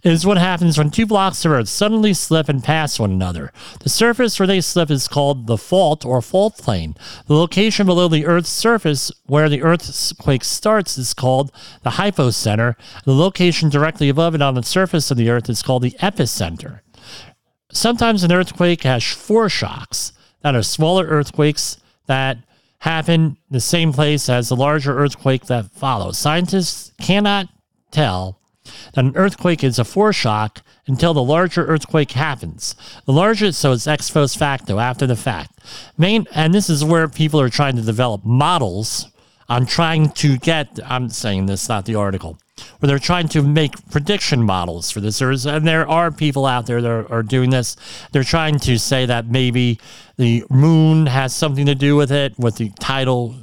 is 0.04 0.26
what 0.26 0.38
happens 0.38 0.78
when 0.78 0.92
two 0.92 1.06
blocks 1.06 1.44
of 1.44 1.52
earth 1.52 1.68
suddenly 1.68 2.14
slip 2.14 2.48
and 2.48 2.64
pass 2.64 3.00
one 3.00 3.12
another. 3.12 3.52
The 3.80 3.90
surface 3.90 4.40
where 4.40 4.48
they 4.48 4.62
slip 4.62 4.92
is 4.92 5.08
called 5.08 5.48
the 5.48 5.58
fault 5.58 6.06
or 6.06 6.22
fault 6.22 6.58
plane. 6.58 6.96
The 7.26 7.34
location 7.34 7.86
below 7.88 8.08
the 8.08 8.26
Earth's 8.26 8.50
surface 8.50 9.12
where 9.26 9.50
the 9.50 9.64
earthquake 9.64 10.44
starts 10.44 10.98
is 10.98 11.14
called 11.14 11.52
the 11.84 11.92
hypocenter. 11.92 12.76
The 13.06 13.16
location 13.16 13.70
directly 13.70 14.08
above 14.08 14.36
it 14.36 14.42
on 14.42 14.54
the 14.54 14.64
surface 14.64 15.10
of 15.10 15.18
the 15.18 15.30
Earth 15.30 15.50
is 15.50 15.64
called 15.64 15.82
the 15.82 15.98
epicenter. 16.00 16.82
Sometimes 17.72 18.24
an 18.24 18.32
earthquake 18.32 18.84
has 18.84 19.04
foreshocks 19.04 20.14
that 20.42 20.56
are 20.56 20.64
smaller 20.64 21.06
earthquakes 21.06 21.78
that 22.06 22.38
happen 22.80 23.38
the 23.50 23.60
same 23.60 23.92
place 23.92 24.30
as 24.30 24.50
the 24.50 24.56
larger 24.56 24.98
earthquake 24.98 25.46
that 25.48 25.72
follows. 25.72 26.18
Scientists 26.18 26.92
cannot 27.02 27.50
tell 27.92 28.40
that 28.94 29.06
an 29.06 29.16
earthquake 29.16 29.64
is 29.64 29.80
a 29.80 29.84
foreshock 29.84 30.62
until 30.88 31.14
the 31.14 31.24
larger 31.24 31.66
earthquake 31.66 32.12
happens. 32.12 32.76
The 33.06 33.14
larger, 33.14 33.52
so 33.52 33.74
it's 33.74 33.88
ex 33.88 34.10
post 34.10 34.38
facto, 34.38 34.80
after 34.80 35.06
the 35.06 35.16
fact. 35.16 35.60
Main, 35.98 36.28
and 36.34 36.54
this 36.54 36.70
is 36.70 36.84
where 36.84 37.08
people 37.08 37.42
are 37.42 37.50
trying 37.50 37.76
to 37.76 37.82
develop 37.82 38.24
models 38.26 39.10
on 39.50 39.66
trying 39.66 40.10
to 40.12 40.38
get, 40.38 40.80
I'm 40.86 41.10
saying 41.10 41.46
this, 41.46 41.70
not 41.70 41.86
the 41.86 41.96
article, 41.96 42.38
where 42.80 42.88
they're 42.88 43.00
trying 43.00 43.28
to 43.30 43.42
make 43.42 43.74
prediction 43.90 44.44
models 44.44 44.92
for 44.92 45.00
this. 45.00 45.20
There's, 45.20 45.46
and 45.46 45.68
there 45.68 45.88
are 45.88 46.12
people 46.12 46.46
out 46.46 46.66
there 46.66 46.82
that 46.82 46.90
are, 46.90 47.12
are 47.12 47.24
doing 47.24 47.50
this. 47.50 47.76
They're 48.12 48.24
trying 48.24 48.60
to 48.60 48.78
say 48.78 49.06
that 49.06 49.28
maybe 49.28 49.80
the 50.18 50.44
moon 50.50 51.06
has 51.08 51.36
something 51.36 51.66
to 51.66 51.76
do 51.76 51.96
with 51.96 52.12
it, 52.12 52.38
with 52.38 52.58
the 52.58 52.70
tidal 52.80 53.36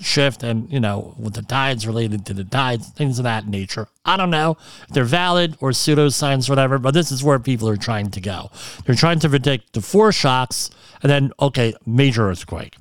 shift 0.00 0.42
and 0.42 0.70
you 0.72 0.80
know 0.80 1.14
with 1.16 1.34
the 1.34 1.42
tides 1.42 1.86
related 1.86 2.26
to 2.26 2.34
the 2.34 2.42
tides 2.42 2.88
things 2.88 3.20
of 3.20 3.22
that 3.22 3.46
nature 3.46 3.86
i 4.04 4.16
don't 4.16 4.30
know 4.30 4.56
if 4.82 4.88
they're 4.88 5.04
valid 5.04 5.56
or 5.60 5.70
pseudoscience 5.70 6.48
or 6.48 6.52
whatever 6.52 6.78
but 6.78 6.92
this 6.94 7.12
is 7.12 7.22
where 7.22 7.38
people 7.38 7.68
are 7.68 7.76
trying 7.76 8.10
to 8.10 8.20
go 8.20 8.50
they're 8.84 8.96
trying 8.96 9.20
to 9.20 9.28
predict 9.28 9.72
the 9.72 9.80
foreshocks 9.80 10.68
and 11.00 11.10
then 11.10 11.32
okay 11.38 11.72
major 11.86 12.28
earthquake 12.28 12.74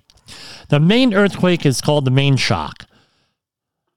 the 0.69 0.80
main 0.80 1.13
earthquake 1.13 1.67
is 1.67 1.82
called 1.82 2.04
the 2.04 2.10
main 2.10 2.36
shock 2.36 2.88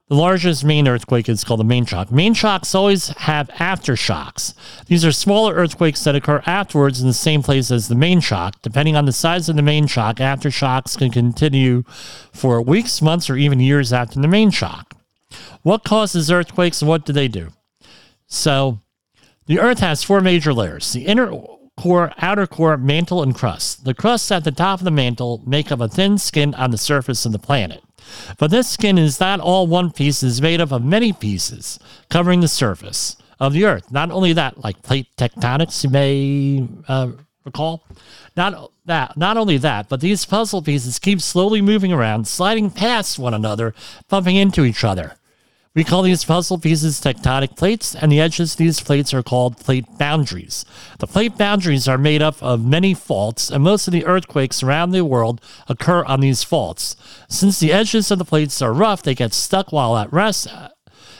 the 0.07 0.15
largest 0.15 0.63
main 0.63 0.87
earthquake 0.87 1.27
is 1.27 1.43
called 1.43 1.59
the 1.59 1.63
main 1.63 1.85
shock. 1.85 2.11
Main 2.11 2.35
shocks 2.35 2.75
always 2.75 3.07
have 3.09 3.47
aftershocks. 3.49 4.53
These 4.85 5.03
are 5.03 5.11
smaller 5.11 5.53
earthquakes 5.55 6.03
that 6.03 6.15
occur 6.15 6.43
afterwards 6.45 7.01
in 7.01 7.07
the 7.07 7.13
same 7.13 7.41
place 7.41 7.71
as 7.71 7.87
the 7.87 7.95
main 7.95 8.19
shock. 8.19 8.61
Depending 8.61 8.95
on 8.95 9.05
the 9.05 9.11
size 9.11 9.49
of 9.49 9.55
the 9.55 9.63
main 9.63 9.87
shock, 9.87 10.17
aftershocks 10.17 10.97
can 10.97 11.09
continue 11.09 11.83
for 12.31 12.61
weeks, 12.61 13.01
months, 13.01 13.29
or 13.29 13.35
even 13.35 13.59
years 13.59 13.91
after 13.91 14.19
the 14.21 14.27
main 14.27 14.51
shock. 14.51 14.93
What 15.63 15.83
causes 15.83 16.29
earthquakes 16.29 16.81
and 16.81 16.89
what 16.89 17.05
do 17.05 17.11
they 17.11 17.27
do? 17.27 17.49
So, 18.27 18.79
the 19.47 19.59
Earth 19.59 19.79
has 19.79 20.03
four 20.03 20.21
major 20.21 20.53
layers 20.53 20.93
the 20.93 21.05
inner 21.05 21.31
core, 21.77 22.13
outer 22.19 22.47
core, 22.47 22.77
mantle, 22.77 23.23
and 23.23 23.33
crust. 23.33 23.85
The 23.85 23.93
crusts 23.93 24.31
at 24.31 24.43
the 24.43 24.51
top 24.51 24.79
of 24.79 24.85
the 24.85 24.91
mantle 24.91 25.41
make 25.45 25.71
up 25.71 25.79
a 25.79 25.87
thin 25.87 26.19
skin 26.19 26.53
on 26.53 26.71
the 26.71 26.77
surface 26.77 27.25
of 27.25 27.31
the 27.31 27.39
planet. 27.39 27.83
But 28.37 28.51
this 28.51 28.69
skin 28.69 28.97
is 28.97 29.19
not 29.19 29.39
all 29.39 29.67
one 29.67 29.91
piece, 29.91 30.23
it 30.23 30.27
is 30.27 30.41
made 30.41 30.61
up 30.61 30.71
of 30.71 30.83
many 30.83 31.13
pieces 31.13 31.79
covering 32.09 32.41
the 32.41 32.47
surface 32.47 33.17
of 33.39 33.53
the 33.53 33.65
Earth. 33.65 33.91
Not 33.91 34.11
only 34.11 34.33
that, 34.33 34.63
like 34.63 34.81
plate 34.81 35.07
tectonics, 35.17 35.83
you 35.83 35.89
may 35.89 36.67
uh, 36.87 37.11
recall. 37.43 37.83
Not 38.35 38.71
that, 38.85 39.17
not 39.17 39.37
only 39.37 39.57
that, 39.57 39.89
but 39.89 40.01
these 40.01 40.25
puzzle 40.25 40.61
pieces 40.61 40.99
keep 40.99 41.21
slowly 41.21 41.61
moving 41.61 41.91
around, 41.91 42.27
sliding 42.27 42.69
past 42.69 43.17
one 43.19 43.33
another, 43.33 43.73
bumping 44.09 44.35
into 44.35 44.63
each 44.63 44.83
other. 44.83 45.15
We 45.75 45.83
call 45.83 46.03
these 46.03 46.23
puzzle 46.23 46.57
pieces 46.57 47.01
tectonic 47.01 47.57
plates, 47.57 47.93
and 47.93 48.09
the 48.09 48.21
edges 48.21 48.53
of 48.53 48.57
these 48.57 48.79
plates 48.79 49.13
are 49.13 49.21
called 49.21 49.59
plate 49.59 49.85
boundaries. 49.97 50.63
The 50.99 51.07
plate 51.07 51.37
boundaries 51.37 51.85
are 51.85 51.97
made 51.97 52.21
up 52.21 52.41
of 52.41 52.65
many 52.65 52.93
faults, 52.93 53.51
and 53.51 53.61
most 53.61 53.85
of 53.85 53.91
the 53.91 54.05
earthquakes 54.05 54.63
around 54.63 54.91
the 54.91 55.03
world 55.03 55.41
occur 55.67 56.05
on 56.05 56.21
these 56.21 56.43
faults. 56.43 56.95
Since 57.27 57.59
the 57.59 57.73
edges 57.73 58.09
of 58.09 58.19
the 58.19 58.25
plates 58.25 58.61
are 58.61 58.71
rough, 58.71 59.03
they 59.03 59.13
get 59.13 59.33
stuck 59.33 59.73
while 59.73 59.97
at 59.97 60.13
rest. 60.13 60.47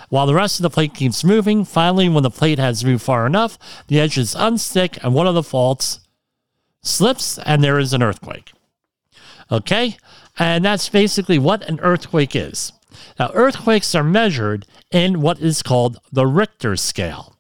While 0.08 0.26
the 0.26 0.34
rest 0.34 0.60
of 0.60 0.64
the 0.64 0.70
plate 0.70 0.94
keeps 0.94 1.26
moving, 1.26 1.66
finally, 1.66 2.08
when 2.08 2.24
the 2.24 2.30
plate 2.30 2.58
has 2.58 2.86
moved 2.86 3.04
far 3.04 3.28
enough, 3.28 3.58
the 3.88 4.00
edges 4.00 4.36
unstick 4.36 4.98
and 5.04 5.14
one 5.14 5.28
of 5.28 5.36
the 5.36 5.44
faults 5.44 6.00
slips, 6.82 7.38
and 7.40 7.62
there 7.62 7.78
is 7.78 7.92
an 7.92 8.02
earthquake. 8.02 8.54
Okay? 9.52 9.98
And 10.40 10.64
that's 10.64 10.88
basically 10.88 11.40
what 11.40 11.68
an 11.68 11.82
earthquake 11.82 12.38
is. 12.38 12.72
Now, 13.20 13.32
earthquakes 13.34 13.96
are 13.96 14.04
measured 14.04 14.66
in 14.92 15.22
what 15.22 15.40
is 15.40 15.62
called 15.62 15.98
the 16.12 16.28
Richter 16.28 16.76
scale. 16.76 17.38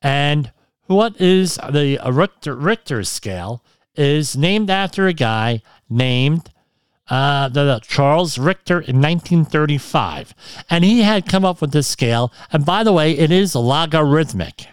And 0.00 0.52
what 0.86 1.20
is 1.20 1.56
the 1.56 1.98
Richter, 2.10 2.56
Richter 2.56 3.04
scale 3.04 3.64
is 3.94 4.36
named 4.36 4.70
after 4.70 5.06
a 5.06 5.12
guy 5.12 5.62
named 5.88 6.50
uh, 7.08 7.48
the, 7.48 7.64
the 7.64 7.80
Charles 7.82 8.38
Richter 8.38 8.76
in 8.76 8.96
1935. 8.96 10.34
And 10.70 10.84
he 10.84 11.02
had 11.02 11.28
come 11.28 11.44
up 11.44 11.60
with 11.60 11.72
this 11.72 11.88
scale. 11.88 12.32
And 12.52 12.64
by 12.64 12.84
the 12.84 12.92
way, 12.92 13.12
it 13.12 13.30
is 13.30 13.54
logarithmic. 13.54 14.66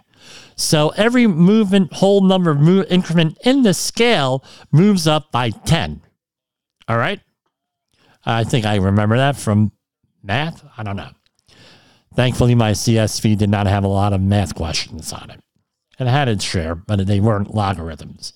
So 0.55 0.89
every 0.89 1.25
movement, 1.25 1.93
whole 1.93 2.21
number 2.21 2.53
move, 2.53 2.85
increment 2.89 3.37
in 3.45 3.63
the 3.63 3.73
scale 3.73 4.43
moves 4.71 5.07
up 5.07 5.31
by 5.31 5.51
10. 5.51 6.01
All 6.87 6.97
right? 6.97 7.21
I 8.25 8.43
think 8.43 8.65
I 8.65 8.75
remember 8.75 9.15
that 9.17 9.37
from 9.37 9.71
math? 10.23 10.63
I 10.77 10.83
don't 10.83 10.95
know. 10.95 11.11
Thankfully, 12.15 12.55
my 12.55 12.71
CSP 12.71 13.37
did 13.37 13.49
not 13.49 13.67
have 13.67 13.83
a 13.83 13.87
lot 13.87 14.13
of 14.13 14.21
math 14.21 14.55
questions 14.55 15.13
on 15.13 15.29
it. 15.29 15.41
It 15.99 16.07
had 16.07 16.27
its 16.27 16.43
share, 16.43 16.75
but 16.75 17.05
they 17.05 17.19
weren't 17.19 17.53
logarithms. 17.53 18.33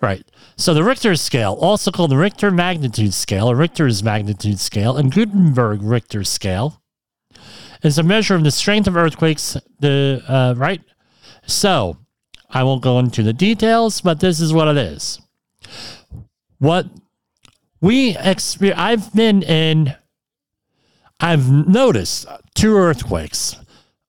Right. 0.00 0.24
So 0.56 0.74
the 0.74 0.82
Richter 0.82 1.14
scale, 1.16 1.56
also 1.60 1.90
called 1.90 2.10
the 2.10 2.16
Richter 2.16 2.50
magnitude 2.50 3.14
scale, 3.14 3.50
or 3.50 3.56
Richter's 3.56 4.02
magnitude 4.02 4.58
scale, 4.58 4.96
and 4.96 5.12
Gutenberg 5.12 5.82
Richter 5.82 6.24
scale, 6.24 6.82
is 7.82 7.98
a 7.98 8.02
measure 8.02 8.34
of 8.34 8.44
the 8.44 8.50
strength 8.50 8.86
of 8.86 8.96
earthquakes. 8.96 9.56
The 9.80 10.22
uh, 10.26 10.54
right. 10.56 10.82
So 11.46 11.98
I 12.50 12.64
won't 12.64 12.82
go 12.82 12.98
into 12.98 13.22
the 13.22 13.32
details, 13.32 14.00
but 14.00 14.20
this 14.20 14.40
is 14.40 14.52
what 14.52 14.68
it 14.68 14.76
is. 14.76 15.20
What 16.58 16.86
we 17.80 18.16
experience. 18.18 18.80
I've 18.80 19.12
been 19.14 19.42
in 19.42 19.94
I've 21.22 21.48
noticed 21.68 22.26
two 22.54 22.76
earthquakes. 22.76 23.56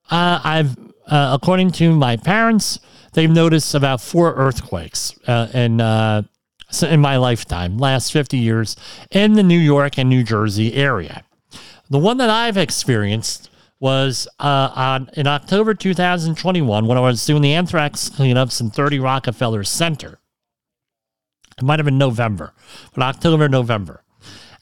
Uh, 0.10 0.42
I've, 0.44 0.78
uh, 1.08 1.38
according 1.40 1.72
to 1.74 1.96
my 1.96 2.18
parents, 2.18 2.80
they've 3.14 3.30
noticed 3.30 3.76
about 3.76 4.02
four 4.02 4.34
earthquakes 4.34 5.18
uh, 5.28 5.48
in 5.54 5.80
uh, 5.80 6.24
in 6.82 7.00
my 7.00 7.18
lifetime, 7.18 7.78
last 7.78 8.12
50 8.12 8.36
years, 8.38 8.76
in 9.12 9.34
the 9.34 9.44
New 9.44 9.60
York 9.60 10.00
and 10.00 10.10
New 10.10 10.24
Jersey 10.24 10.74
area. 10.74 11.24
The 11.92 12.00
one 12.00 12.18
that 12.18 12.32
I've 12.32 12.58
experienced 12.58 13.52
was 13.80 14.28
uh, 14.40 14.72
on 14.76 15.12
in 15.14 15.28
October 15.28 15.76
2021 15.76 16.88
when 16.88 16.98
I 16.98 17.02
was 17.02 17.24
doing 17.28 17.44
the 17.44 17.54
anthrax 17.54 18.10
cleanups 18.10 18.60
in 18.60 18.72
30 18.72 19.00
Rockefeller 19.00 19.64
Center. 19.64 20.20
It 21.60 21.64
might 21.64 21.78
have 21.78 21.86
been 21.86 22.00
November, 22.00 22.54
but 22.96 23.04
October, 23.04 23.48
November, 23.48 24.04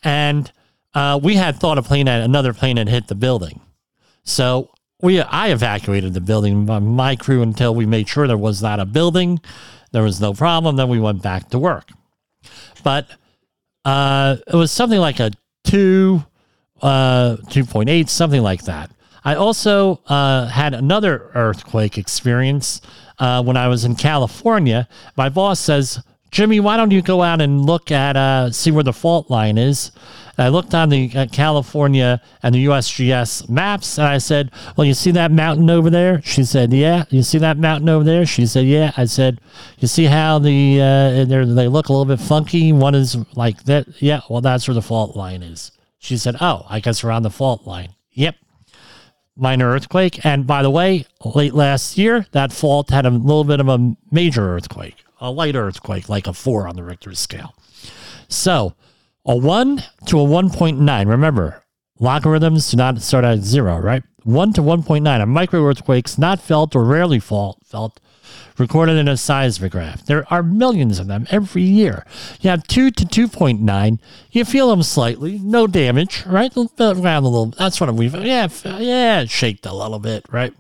and 0.04 0.52
uh, 0.94 1.20
we 1.22 1.36
had 1.36 1.58
thought 1.58 1.78
a 1.78 1.82
plane 1.82 2.08
had 2.08 2.22
another 2.22 2.54
plane 2.54 2.78
had 2.78 2.90
hit 2.90 3.08
the 3.08 3.16
building, 3.16 3.62
so 4.24 4.70
we 5.02 5.22
I 5.22 5.50
evacuated 5.50 6.14
the 6.14 6.22
building, 6.22 6.66
my, 6.66 6.80
my 6.80 7.16
crew 7.16 7.42
until 7.42 7.74
we 7.74 7.86
made 7.86 8.08
sure 8.08 8.28
there 8.28 8.38
was 8.38 8.62
not 8.62 8.80
a 8.80 8.86
building, 8.86 9.40
there 9.92 10.04
was 10.04 10.22
no 10.22 10.34
problem. 10.34 10.76
Then 10.76 10.90
we 10.90 11.00
went 11.00 11.22
back 11.22 11.50
to 11.50 11.60
work, 11.60 11.90
but 12.84 13.08
uh, 13.86 14.38
it 14.48 14.56
was 14.56 14.72
something 14.72 15.00
like 15.00 15.20
a 15.20 15.32
two, 15.64 16.24
uh, 16.82 17.38
two 17.50 17.66
point 17.66 17.90
eight, 17.90 18.10
something 18.10 18.42
like 18.42 18.64
that. 18.66 18.92
I 19.24 19.36
also 19.36 20.02
uh, 20.08 20.48
had 20.48 20.74
another 20.74 21.30
earthquake 21.36 22.00
experience 22.00 22.82
uh, 23.20 23.44
when 23.44 23.56
I 23.56 23.68
was 23.68 23.86
in 23.86 23.96
California. 23.96 24.88
My 25.16 25.30
boss 25.30 25.60
says, 25.60 26.02
Jimmy, 26.32 26.60
why 26.60 26.76
don't 26.76 26.90
you 26.90 27.04
go 27.04 27.22
out 27.22 27.40
and 27.40 27.64
look 27.64 27.92
at, 27.92 28.16
uh, 28.16 28.52
see 28.52 28.72
where 28.72 28.84
the 28.84 28.94
fault 28.94 29.30
line 29.30 29.60
is? 29.60 29.92
I 30.42 30.50
looked 30.50 30.74
on 30.74 30.90
the 30.90 31.12
uh, 31.16 31.28
California 31.32 32.22
and 32.44 32.54
the 32.54 32.66
USGS 32.66 33.48
maps 33.50 33.98
and 33.98 34.08
I 34.08 34.18
said, 34.18 34.52
Well, 34.76 34.86
you 34.86 34.94
see 34.94 35.12
that 35.12 35.32
mountain 35.32 35.70
over 35.70 35.90
there? 35.90 36.22
She 36.24 36.44
said, 36.44 36.74
Yeah. 36.74 37.06
You 37.10 37.24
see 37.24 37.38
that 37.38 37.58
mountain 37.58 37.90
over 37.90 38.04
there? 38.04 38.26
She 38.26 38.46
said, 38.46 38.66
Yeah. 38.66 38.92
I 38.98 39.06
said, 39.06 39.40
You 39.78 39.88
see 39.88 40.06
how 40.06 40.40
the 40.40 40.82
uh, 40.82 41.26
they 41.26 41.68
look 41.68 41.90
a 41.90 41.94
little 41.94 42.06
bit 42.06 42.20
funky? 42.20 42.74
One 42.74 42.96
is 42.96 43.16
like 43.36 43.64
that. 43.64 44.02
Yeah. 44.02 44.22
Well, 44.30 44.42
that's 44.42 44.68
where 44.68 44.76
the 44.76 44.82
fault 44.82 45.16
line 45.16 45.44
is. 45.44 45.72
She 46.00 46.18
said, 46.18 46.36
Oh, 46.42 46.66
I 46.70 46.80
guess 46.80 47.04
we're 47.04 47.12
on 47.12 47.24
the 47.24 47.30
fault 47.30 47.66
line. 47.68 47.96
Yep 48.12 48.36
minor 49.38 49.72
earthquake. 49.72 50.24
And 50.26 50.46
by 50.46 50.62
the 50.62 50.70
way, 50.70 51.06
late 51.24 51.54
last 51.54 51.98
year, 51.98 52.28
that 52.32 52.52
fault 52.52 52.90
had 52.90 53.06
a 53.06 53.10
little 53.10 53.44
bit 53.44 53.60
of 53.60 53.68
a 53.68 53.96
major 54.12 54.56
earthquake, 54.56 55.04
a 55.20 55.32
light 55.32 55.56
earthquake, 55.56 56.10
like 56.10 56.28
a 56.28 56.34
four 56.34 56.68
on 56.68 56.76
the 56.76 56.84
Richter 56.84 57.16
scale. 57.16 57.56
So 58.28 58.76
a 59.26 59.36
one 59.36 59.84
to 60.06 60.20
a 60.20 60.24
1.9. 60.24 61.08
Remember, 61.08 61.64
logarithms 62.00 62.72
do 62.72 62.78
not 62.78 63.02
start 63.02 63.26
at 63.26 63.40
zero, 63.40 63.78
right? 63.78 64.04
One 64.24 64.54
to 64.54 64.62
1.9. 64.62 65.22
A 65.22 65.26
micro 65.26 65.66
earthquakes 65.66 66.18
not 66.18 66.40
felt 66.40 66.76
or 66.76 66.84
rarely 66.84 67.20
felt 67.20 68.00
recorded 68.58 68.98
in 68.98 69.08
a 69.08 69.18
seismograph. 69.18 70.06
There 70.06 70.32
are 70.32 70.44
millions 70.44 71.00
of 71.00 71.08
them 71.08 71.26
every 71.32 71.64
year. 71.64 72.06
You 72.42 72.50
have 72.50 72.68
2 72.68 72.92
to 72.92 73.06
2.9. 73.06 74.00
You 74.32 74.46
feel 74.46 74.70
them 74.70 74.84
slightly, 74.84 75.40
no 75.40 75.68
damage, 75.68 76.26
right? 76.26 76.56
Around 76.56 77.24
a 77.24 77.30
little. 77.30 77.46
That's 77.48 77.82
what 77.82 77.94
we've, 77.94 78.14
yeah, 78.14 78.48
yeah, 78.78 79.26
shaked 79.26 79.66
a 79.66 79.74
little 79.74 80.00
bit, 80.00 80.26
right? 80.32 80.54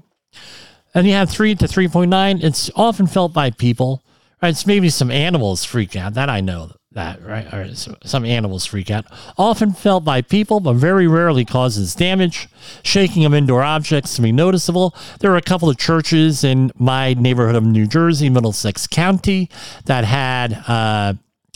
And 0.93 1.07
you 1.07 1.13
have 1.13 1.29
3 1.29 1.55
to 1.55 1.65
3.9. 1.65 2.43
It's 2.43 2.71
often 2.75 3.07
felt 3.07 3.33
by 3.33 3.51
people, 3.51 4.03
right? 4.41 4.49
It's 4.49 4.65
maybe 4.65 4.89
some 4.89 5.11
animals 5.11 5.63
freak 5.63 5.95
out. 5.95 6.15
That 6.15 6.29
I 6.29 6.41
know 6.41 6.71
that, 6.93 7.23
right? 7.25 7.51
Or 7.53 7.69
some 7.73 8.25
animals 8.25 8.65
freak 8.65 8.91
out. 8.91 9.05
Often 9.37 9.73
felt 9.73 10.03
by 10.03 10.21
people, 10.21 10.59
but 10.59 10.73
very 10.73 11.07
rarely 11.07 11.45
causes 11.45 11.95
damage. 11.95 12.49
Shaking 12.83 13.23
of 13.23 13.33
indoor 13.33 13.63
objects 13.63 14.15
can 14.15 14.23
be 14.23 14.31
noticeable. 14.31 14.93
There 15.19 15.31
are 15.31 15.37
a 15.37 15.41
couple 15.41 15.69
of 15.69 15.77
churches 15.77 16.43
in 16.43 16.71
my 16.75 17.13
neighborhood 17.13 17.55
of 17.55 17.63
New 17.63 17.87
Jersey, 17.87 18.29
Middlesex 18.29 18.87
County, 18.87 19.49
that 19.85 20.03
had 20.03 20.53
uh, 20.67 21.13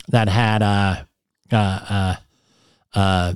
that 0.08 0.28
had 0.28 0.62
uh, 0.62 1.02
uh, 1.52 1.56
uh, 1.90 2.14
uh 2.94 3.34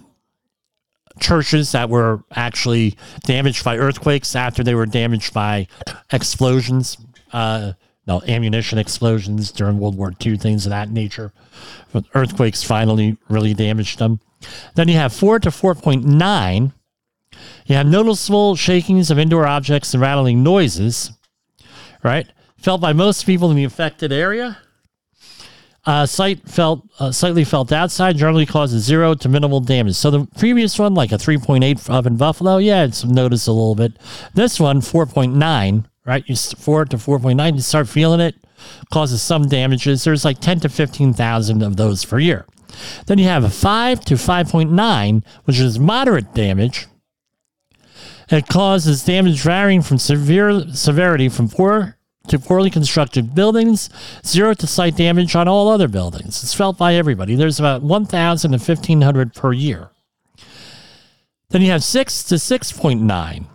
churches 1.19 1.73
that 1.73 1.91
were 1.91 2.25
actually 2.35 2.97
damaged 3.25 3.63
by 3.63 3.77
earthquakes 3.77 4.35
after 4.35 4.65
they 4.65 4.75
were 4.75 4.87
damaged 4.87 5.35
by 5.35 5.67
explosions. 6.11 6.97
Ammunition 8.27 8.79
explosions 8.79 9.53
during 9.53 9.79
World 9.79 9.97
War 9.97 10.13
II, 10.25 10.37
things 10.37 10.67
of 10.67 10.71
that 10.71 10.91
nature. 10.91 11.33
But 11.93 12.05
earthquakes 12.15 12.63
finally 12.63 13.17
really 13.29 13.55
damaged 13.55 13.99
them. 13.99 14.21
Then 14.75 14.89
you 14.89 14.95
have 14.95 15.13
4 15.13 15.39
to 15.41 15.51
4.9. 15.51 16.73
You 17.67 17.75
have 17.77 17.87
noticeable 17.87 18.57
shakings 18.57 19.11
of 19.11 19.19
indoor 19.19 19.47
objects 19.47 19.95
and 19.95 20.01
rattling 20.01 20.43
noises, 20.43 21.13
right? 22.03 22.27
Felt 22.59 22.81
by 22.81 22.93
most 22.93 23.25
people 23.25 23.51
in 23.51 23.57
the 23.57 23.65
affected 23.65 24.13
area. 24.13 24.59
Uh, 25.87 26.05
site 26.05 26.47
felt 26.47 26.87
uh, 26.99 27.11
slightly 27.11 27.43
felt 27.43 27.73
outside 27.73 28.15
generally 28.15 28.45
causes 28.45 28.85
zero 28.85 29.15
to 29.15 29.31
minimal 29.31 29.61
damage. 29.61 29.95
So 29.95 30.11
the 30.11 30.27
previous 30.39 30.79
one, 30.79 30.95
like 30.95 31.11
a 31.11 31.15
3.8 31.15 31.89
up 31.89 32.05
in 32.05 32.17
Buffalo, 32.17 32.59
yeah, 32.59 32.85
it's 32.85 33.03
noticed 33.05 33.49
a 33.49 33.53
little 33.53 33.75
bit. 33.75 33.95
This 34.35 34.61
one, 34.61 34.83
4.9, 34.83 35.87
right? 36.11 36.29
You 36.29 36.35
four 36.35 36.85
to 36.85 36.97
4.9, 36.97 37.55
you 37.55 37.61
start 37.61 37.89
feeling 37.89 38.19
it, 38.19 38.35
causes 38.93 39.23
some 39.23 39.47
damages. 39.47 40.03
There's 40.03 40.25
like 40.25 40.41
10 40.41 40.59
to 40.61 40.69
15,000 40.69 41.63
of 41.63 41.77
those 41.77 42.05
per 42.05 42.19
year. 42.19 42.47
Then 43.07 43.19
you 43.19 43.27
have 43.27 43.45
a 43.45 43.49
5 43.49 44.01
to 44.07 44.15
5.9, 44.15 45.25
which 45.45 45.61
is 45.61 45.79
moderate 45.79 46.35
damage. 46.35 46.89
It 48.29 48.49
causes 48.49 49.05
damage 49.05 49.41
varying 49.41 49.83
from 49.83 49.99
severe 49.99 50.75
severity 50.75 51.29
from 51.29 51.49
poor 51.49 51.97
to 52.27 52.41
poorly 52.41 52.71
constructed 52.71 53.33
buildings, 53.33 53.89
zero 54.27 54.53
to 54.55 54.67
slight 54.67 54.97
damage 54.97 55.37
on 55.37 55.47
all 55.47 55.69
other 55.69 55.89
buildings. 55.89 56.43
It's 56.43 56.55
felt 56.55 56.77
by 56.77 56.95
everybody. 56.95 57.37
There's 57.37 57.61
about 57.61 57.83
1,000 57.83 58.51
to 58.51 58.59
1,500 58.59 59.33
per 59.33 59.53
year. 59.53 59.91
Then 61.51 61.63
you 61.63 61.71
have 61.71 61.85
6 61.85 62.25
to 62.25 62.35
6.9. 62.35 63.47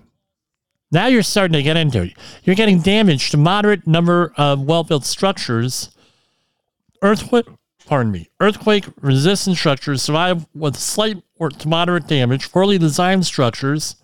Now 0.91 1.07
you're 1.07 1.23
starting 1.23 1.53
to 1.53 1.63
get 1.63 1.77
into 1.77 2.03
it. 2.03 2.13
You're 2.43 2.55
getting 2.55 2.81
damage 2.81 3.31
to 3.31 3.37
moderate 3.37 3.87
number 3.87 4.33
of 4.37 4.61
well-built 4.61 5.05
structures. 5.05 5.89
Earthquake, 7.01 7.45
pardon 7.85 8.11
me, 8.11 8.29
earthquake 8.39 8.85
resistant 9.01 9.57
structures 9.57 10.01
survive 10.01 10.45
with 10.53 10.75
slight 10.75 11.23
or 11.37 11.49
to 11.49 11.67
moderate 11.67 12.07
damage. 12.07 12.51
Poorly 12.51 12.77
designed 12.77 13.25
structures 13.25 13.95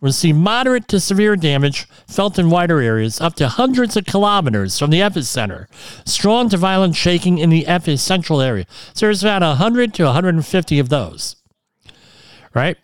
receive 0.00 0.34
moderate 0.34 0.88
to 0.88 0.98
severe 0.98 1.36
damage 1.36 1.86
felt 2.06 2.38
in 2.38 2.48
wider 2.48 2.80
areas 2.80 3.20
up 3.20 3.34
to 3.34 3.48
hundreds 3.48 3.96
of 3.96 4.06
kilometers 4.06 4.78
from 4.78 4.90
the 4.90 5.00
epicenter. 5.00 5.66
Strong 6.06 6.48
to 6.48 6.56
violent 6.56 6.96
shaking 6.96 7.38
in 7.38 7.50
the 7.50 7.64
epicentral 7.64 8.44
area. 8.44 8.64
So 8.94 9.06
there's 9.06 9.22
about 9.22 9.42
100 9.42 9.92
to 9.94 10.04
150 10.04 10.78
of 10.78 10.88
those. 10.88 11.36
Right? 12.54 12.78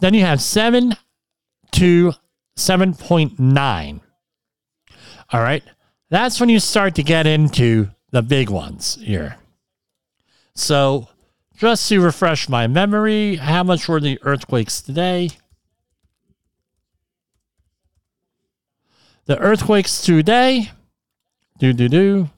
Then 0.00 0.14
you 0.14 0.24
have 0.24 0.40
7 0.40 0.94
to 1.72 2.12
7.9. 2.56 4.00
All 5.32 5.40
right. 5.40 5.62
That's 6.08 6.40
when 6.40 6.48
you 6.48 6.60
start 6.60 6.94
to 6.96 7.02
get 7.02 7.26
into 7.26 7.90
the 8.10 8.22
big 8.22 8.48
ones 8.48 8.98
here. 9.02 9.36
So, 10.54 11.08
just 11.56 11.88
to 11.88 12.00
refresh 12.00 12.48
my 12.48 12.66
memory, 12.66 13.36
how 13.36 13.62
much 13.62 13.88
were 13.88 14.00
the 14.00 14.18
earthquakes 14.22 14.80
today? 14.80 15.30
The 19.24 19.38
earthquakes 19.38 20.02
today, 20.02 20.70
do 21.58 21.72
do 21.72 21.88
do, 21.88 22.30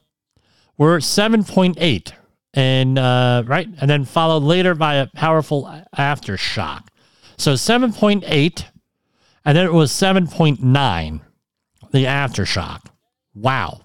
were 0.78 0.98
7.8 0.98 2.12
and 2.54 2.98
uh, 2.98 3.42
right, 3.46 3.68
and 3.80 3.90
then 3.90 4.04
followed 4.04 4.42
later 4.42 4.74
by 4.74 4.94
a 4.94 5.06
powerful 5.08 5.64
aftershock. 5.96 6.86
So 7.36 7.52
7.8 7.52 8.64
and 9.48 9.56
then 9.56 9.64
it 9.64 9.72
was 9.72 9.90
7.9, 9.90 11.20
the 11.90 12.04
aftershock. 12.04 12.80
Wow. 13.34 13.80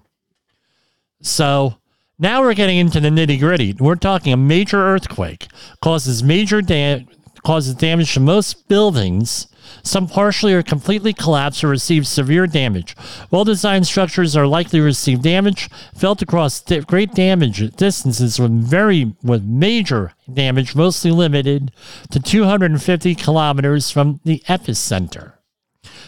So 1.22 1.76
now 2.18 2.42
we're 2.42 2.52
getting 2.52 2.76
into 2.76 3.00
the 3.00 3.08
nitty 3.08 3.40
gritty. 3.40 3.72
We're 3.72 3.94
talking 3.94 4.34
a 4.34 4.36
major 4.36 4.76
earthquake 4.76 5.46
causes 5.80 6.22
major 6.22 6.60
da- 6.60 7.06
causes 7.46 7.76
damage 7.76 8.12
to 8.12 8.20
most 8.20 8.68
buildings. 8.68 9.46
Some 9.82 10.06
partially 10.06 10.52
or 10.52 10.62
completely 10.62 11.14
collapse 11.14 11.64
or 11.64 11.68
receive 11.68 12.06
severe 12.06 12.46
damage. 12.46 12.94
Well 13.30 13.44
designed 13.44 13.86
structures 13.86 14.36
are 14.36 14.46
likely 14.46 14.80
to 14.80 14.84
receive 14.84 15.22
damage 15.22 15.70
felt 15.94 16.20
across 16.20 16.60
great 16.82 17.14
damage 17.14 17.74
distances 17.76 18.38
with 18.38 18.52
very 18.52 19.14
with 19.22 19.44
major 19.44 20.12
damage 20.30 20.76
mostly 20.76 21.10
limited 21.10 21.72
to 22.10 22.20
250 22.20 23.14
kilometers 23.14 23.90
from 23.90 24.20
the 24.24 24.42
epicenter. 24.46 25.33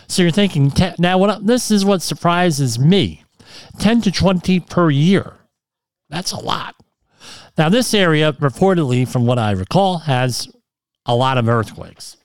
So 0.08 0.22
you're 0.22 0.30
thinking 0.30 0.72
now 0.98 1.18
what 1.18 1.46
this 1.46 1.70
is 1.70 1.84
what 1.84 2.02
surprises 2.02 2.78
me. 2.78 3.24
10 3.78 4.02
to 4.02 4.12
20 4.12 4.60
per 4.60 4.90
year. 4.90 5.34
That's 6.08 6.32
a 6.32 6.40
lot. 6.40 6.74
Now 7.58 7.68
this 7.68 7.94
area 7.94 8.32
reportedly 8.34 9.08
from 9.08 9.26
what 9.26 9.38
I 9.38 9.52
recall 9.52 9.98
has 9.98 10.48
a 11.06 11.14
lot 11.14 11.38
of 11.38 11.48
earthquakes. 11.48 12.16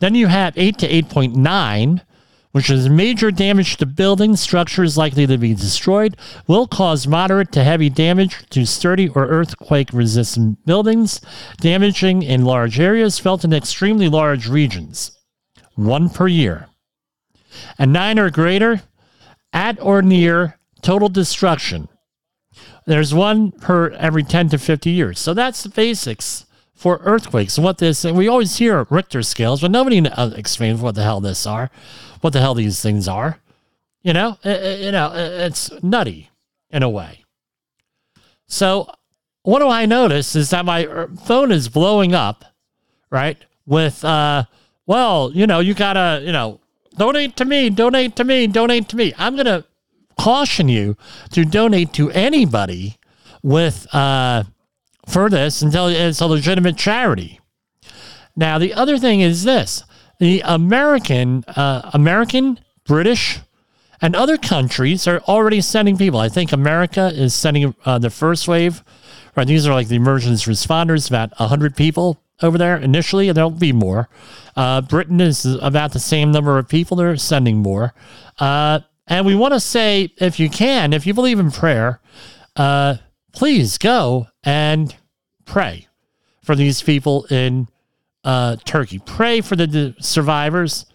Then 0.00 0.14
you 0.14 0.26
have 0.26 0.52
8 0.56 0.78
to 0.78 0.88
8.9, 0.88 2.02
which 2.52 2.70
is 2.70 2.88
major 2.88 3.30
damage 3.30 3.78
to 3.78 3.86
buildings, 3.86 4.40
structures 4.40 4.98
likely 4.98 5.26
to 5.26 5.38
be 5.38 5.54
destroyed, 5.54 6.16
will 6.46 6.66
cause 6.66 7.06
moderate 7.06 7.50
to 7.52 7.64
heavy 7.64 7.88
damage 7.88 8.48
to 8.50 8.66
sturdy 8.66 9.08
or 9.08 9.26
earthquake 9.26 9.88
resistant 9.92 10.64
buildings, 10.66 11.20
damaging 11.60 12.22
in 12.22 12.44
large 12.44 12.78
areas 12.78 13.18
felt 13.18 13.44
in 13.44 13.52
extremely 13.52 14.08
large 14.08 14.48
regions. 14.48 15.13
One 15.74 16.08
per 16.08 16.26
year. 16.28 16.68
And 17.78 17.92
9 17.92 18.18
or 18.18 18.30
greater, 18.30 18.82
at 19.52 19.80
or 19.80 20.02
near 20.02 20.58
total 20.82 21.08
destruction. 21.08 21.88
There's 22.86 23.14
one 23.14 23.52
per 23.52 23.90
every 23.90 24.22
10 24.22 24.50
to 24.50 24.58
50 24.58 24.90
years. 24.90 25.18
So 25.18 25.32
that's 25.32 25.62
the 25.62 25.70
basics 25.70 26.44
for 26.74 27.00
earthquakes. 27.02 27.58
What 27.58 27.78
this, 27.78 28.04
we 28.04 28.28
always 28.28 28.56
hear 28.56 28.86
Richter 28.90 29.22
scales, 29.22 29.62
but 29.62 29.70
nobody 29.70 30.06
uh, 30.06 30.30
explains 30.36 30.80
what 30.80 30.94
the 30.94 31.02
hell 31.02 31.20
this 31.20 31.46
are, 31.46 31.70
what 32.20 32.32
the 32.32 32.40
hell 32.40 32.54
these 32.54 32.82
things 32.82 33.08
are. 33.08 33.38
You 34.02 34.12
know, 34.12 34.38
it, 34.44 34.80
you 34.80 34.92
know, 34.92 35.12
it's 35.14 35.70
nutty 35.82 36.30
in 36.68 36.82
a 36.82 36.90
way. 36.90 37.24
So, 38.48 38.90
what 39.44 39.60
do 39.60 39.68
I 39.68 39.86
notice 39.86 40.36
is 40.36 40.50
that 40.50 40.66
my 40.66 41.06
phone 41.24 41.52
is 41.52 41.68
blowing 41.68 42.14
up, 42.14 42.44
right? 43.10 43.38
With, 43.66 44.04
uh, 44.04 44.44
well, 44.86 45.30
you 45.32 45.46
know, 45.46 45.60
you 45.60 45.74
gotta, 45.74 46.22
you 46.24 46.32
know, 46.32 46.60
donate 46.96 47.36
to 47.36 47.44
me, 47.44 47.70
donate 47.70 48.16
to 48.16 48.24
me, 48.24 48.46
donate 48.46 48.88
to 48.88 48.96
me. 48.96 49.12
I'm 49.18 49.36
gonna 49.36 49.64
caution 50.18 50.68
you 50.68 50.96
to 51.32 51.44
donate 51.44 51.92
to 51.94 52.10
anybody 52.10 52.96
with 53.42 53.92
uh, 53.94 54.44
for 55.08 55.28
this 55.30 55.62
until 55.62 55.88
it's 55.88 56.20
a 56.20 56.26
legitimate 56.26 56.76
charity. 56.76 57.40
Now, 58.36 58.58
the 58.58 58.74
other 58.74 58.98
thing 58.98 59.20
is 59.20 59.44
this: 59.44 59.84
the 60.18 60.42
American, 60.44 61.44
uh, 61.48 61.90
American, 61.94 62.60
British, 62.84 63.40
and 64.00 64.14
other 64.14 64.36
countries 64.36 65.06
are 65.06 65.20
already 65.20 65.60
sending 65.60 65.96
people. 65.96 66.20
I 66.20 66.28
think 66.28 66.52
America 66.52 67.10
is 67.14 67.34
sending 67.34 67.74
uh, 67.84 67.98
the 67.98 68.10
first 68.10 68.48
wave. 68.48 68.84
Right, 69.36 69.46
these 69.48 69.66
are 69.66 69.74
like 69.74 69.88
the 69.88 69.96
emergency 69.96 70.48
responders, 70.48 71.08
about 71.08 71.32
hundred 71.34 71.74
people 71.74 72.20
over 72.42 72.58
there 72.58 72.76
initially, 72.76 73.30
there'll 73.32 73.50
be 73.50 73.72
more. 73.72 74.08
Uh, 74.56 74.80
Britain 74.80 75.20
is 75.20 75.44
about 75.44 75.92
the 75.92 76.00
same 76.00 76.32
number 76.32 76.58
of 76.58 76.68
people. 76.68 76.96
They're 76.96 77.16
sending 77.16 77.58
more. 77.58 77.94
Uh, 78.38 78.80
and 79.06 79.26
we 79.26 79.34
want 79.34 79.54
to 79.54 79.60
say, 79.60 80.12
if 80.18 80.40
you 80.40 80.48
can, 80.48 80.92
if 80.92 81.06
you 81.06 81.14
believe 81.14 81.38
in 81.38 81.50
prayer, 81.50 82.00
uh, 82.56 82.96
please 83.32 83.78
go 83.78 84.28
and 84.42 84.94
pray 85.44 85.88
for 86.42 86.54
these 86.54 86.82
people 86.82 87.24
in 87.26 87.68
uh, 88.24 88.56
Turkey. 88.64 89.00
Pray 89.04 89.40
for 89.40 89.56
the, 89.56 89.66
the 89.66 89.94
survivors. 90.00 90.86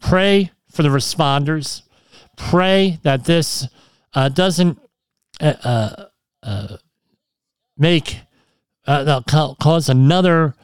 Pray 0.00 0.50
for 0.70 0.82
the 0.82 0.88
responders. 0.88 1.82
Pray 2.36 2.98
that 3.02 3.24
this 3.24 3.68
uh, 4.14 4.28
doesn't 4.28 4.78
uh 5.40 6.06
make 7.78 8.18
uh, 8.86 9.20
cause 9.60 9.88
another 9.88 10.54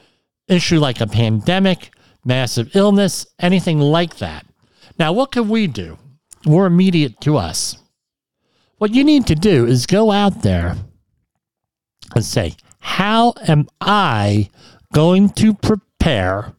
issue 0.47 0.79
like 0.79 1.01
a 1.01 1.07
pandemic, 1.07 1.91
massive 2.23 2.75
illness, 2.75 3.25
anything 3.39 3.79
like 3.79 4.17
that. 4.17 4.45
Now, 4.97 5.13
what 5.13 5.31
can 5.31 5.49
we 5.49 5.67
do? 5.67 5.97
more 6.45 6.65
immediate 6.65 7.19
to 7.21 7.37
us. 7.37 7.77
What 8.77 8.93
you 8.93 9.03
need 9.03 9.27
to 9.27 9.35
do 9.35 9.65
is 9.65 9.85
go 9.85 10.11
out 10.11 10.41
there 10.41 10.75
and 12.13 12.23
say, 12.23 12.55
How 12.79 13.33
am 13.47 13.67
I 13.81 14.49
going 14.93 15.29
to 15.31 15.53
prepare? 15.53 16.53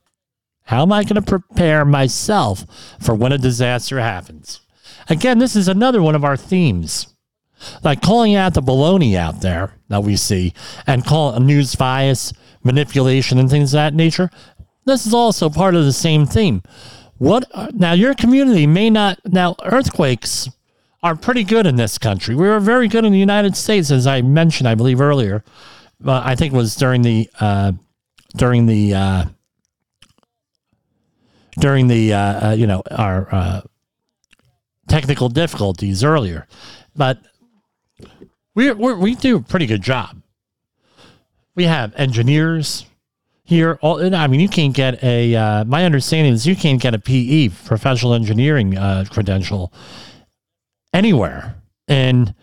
How 0.65 0.83
am 0.83 0.93
I 0.93 1.05
going 1.05 1.23
to 1.23 1.23
prepare 1.23 1.85
myself 1.85 2.65
for 3.01 3.15
when 3.15 3.33
a 3.33 3.39
disaster 3.39 4.01
happens? 4.01 4.61
Again, 5.09 5.39
this 5.39 5.55
is 5.55 5.69
another 5.69 6.03
one 6.03 6.17
of 6.17 6.25
our 6.25 6.37
themes. 6.37 7.15
Like 7.83 8.03
calling 8.03 8.35
out 8.35 8.55
the 8.55 8.61
baloney 8.61 9.17
out 9.17 9.41
there 9.41 9.75
that 9.89 10.03
we 10.03 10.17
see 10.17 10.53
and 10.87 11.05
call 11.05 11.35
it 11.35 11.41
news 11.41 11.75
bias, 11.75 12.33
manipulation, 12.67 13.39
and 13.39 13.49
things 13.49 13.73
of 13.73 13.79
that 13.79 13.95
nature. 13.95 14.31
This 14.85 15.07
is 15.07 15.15
also 15.15 15.49
part 15.49 15.75
of 15.75 15.85
the 15.85 15.93
same 15.93 16.27
theme. 16.27 16.63
What 17.19 17.49
now? 17.75 17.93
Your 17.93 18.15
community 18.15 18.67
may 18.67 18.91
not 18.91 19.19
now. 19.25 19.57
Earthquakes 19.65 20.49
are 21.03 21.17
pretty 21.17 21.45
good 21.45 21.67
in 21.67 21.77
this 21.77 21.99
country. 21.99 22.35
We 22.35 22.47
were 22.47 22.61
very 22.61 22.89
good 22.89 23.05
in 23.05 23.13
the 23.13 23.19
United 23.19 23.57
States, 23.57 23.91
as 23.91 24.07
I 24.07 24.23
mentioned, 24.23 24.69
I 24.69 24.75
believe 24.75 25.01
earlier. 25.01 25.45
Uh, 26.05 26.21
I 26.25 26.35
think 26.35 26.53
it 26.53 26.57
was 26.57 26.77
during 26.77 27.03
the 27.03 27.31
uh, 27.41 27.73
during 28.37 28.67
the 28.67 28.95
uh, 28.95 29.25
during 31.59 31.89
the 31.89 32.13
uh, 32.13 32.49
uh, 32.49 32.53
you 32.53 32.67
know 32.67 32.83
our 32.91 33.35
uh, 33.35 33.61
technical 34.89 35.29
difficulties 35.29 36.05
earlier, 36.05 36.47
but 36.95 37.19
we 38.55 38.73
we 38.73 39.15
do 39.15 39.37
a 39.37 39.43
pretty 39.43 39.67
good 39.67 39.83
job. 39.83 40.21
We 41.57 41.65
have 41.65 41.93
engineers, 41.97 42.87
here. 43.47 43.79
All, 43.81 44.15
I 44.15 44.27
mean, 44.27 44.41
you 44.41 44.49
can't 44.49 44.75
get 44.75 45.03
a. 45.03 45.35
Uh, 45.35 45.65
my 45.65 45.85
understanding 45.85 46.33
is 46.33 46.47
you 46.47 46.57
can't 46.57 46.81
get 46.81 46.95
a 46.95 46.99
PE, 46.99 47.49
professional 47.65 48.13
engineering 48.13 48.77
uh, 48.77 49.07
credential, 49.09 49.73
anywhere 50.93 51.57
in 51.89 52.35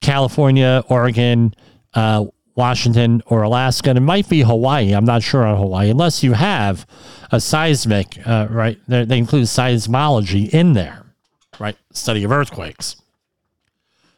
California, 0.00 0.82
Oregon, 0.88 1.54
uh, 1.94 2.26
Washington, 2.56 3.22
or 3.26 3.42
Alaska. 3.42 3.90
And 3.90 3.96
it 3.96 4.02
might 4.02 4.28
be 4.28 4.42
Hawaii. 4.42 4.92
I'm 4.92 5.04
not 5.04 5.22
sure 5.22 5.46
on 5.46 5.56
Hawaii, 5.56 5.88
unless 5.88 6.22
you 6.22 6.32
have 6.34 6.86
a 7.30 7.40
seismic. 7.40 8.18
Uh, 8.26 8.48
right, 8.50 8.78
they, 8.88 9.04
they 9.04 9.18
include 9.18 9.44
seismology 9.44 10.50
in 10.50 10.72
there, 10.72 11.06
right? 11.58 11.76
Study 11.92 12.24
of 12.24 12.32
earthquakes. 12.32 12.96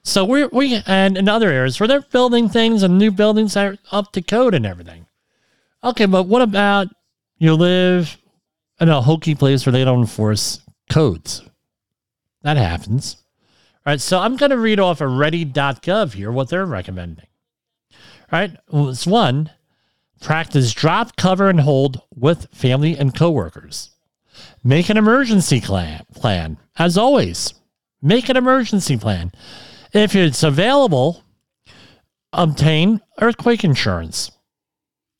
So 0.04 0.24
we 0.24 0.46
we 0.46 0.82
and 0.86 1.16
in 1.16 1.28
other 1.28 1.50
areas 1.50 1.78
where 1.78 1.86
they're 1.86 2.00
building 2.00 2.48
things 2.48 2.82
and 2.82 2.98
new 2.98 3.10
buildings 3.10 3.56
are 3.56 3.76
up 3.90 4.12
to 4.12 4.22
code 4.22 4.54
and 4.54 4.66
everything. 4.66 5.06
Okay, 5.84 6.06
but 6.06 6.24
what 6.24 6.42
about 6.42 6.88
you 7.38 7.54
live 7.54 8.16
in 8.80 8.88
a 8.88 9.00
hokey 9.00 9.34
place 9.34 9.64
where 9.64 9.72
they 9.72 9.84
don't 9.84 10.00
enforce 10.00 10.60
codes? 10.90 11.42
That 12.42 12.56
happens. 12.56 13.16
All 13.84 13.92
right, 13.92 14.00
so 14.00 14.18
I'm 14.18 14.36
going 14.36 14.50
to 14.50 14.58
read 14.58 14.78
off 14.78 15.00
of 15.00 15.10
ready.gov 15.10 16.14
here 16.14 16.30
what 16.30 16.48
they're 16.48 16.66
recommending. 16.66 17.26
All 17.90 18.38
right, 18.38 18.56
well, 18.70 18.88
it's 18.88 19.06
one 19.06 19.50
practice 20.20 20.72
drop, 20.72 21.16
cover, 21.16 21.48
and 21.48 21.60
hold 21.60 22.00
with 22.14 22.46
family 22.52 22.96
and 22.96 23.14
coworkers. 23.14 23.90
Make 24.62 24.88
an 24.88 24.96
emergency 24.96 25.60
plan. 25.60 26.04
plan. 26.14 26.58
As 26.78 26.96
always, 26.96 27.54
make 28.00 28.28
an 28.28 28.36
emergency 28.36 28.96
plan. 28.96 29.32
If 29.92 30.14
it's 30.14 30.42
available, 30.42 31.22
obtain 32.32 33.00
earthquake 33.20 33.64
insurance. 33.64 34.30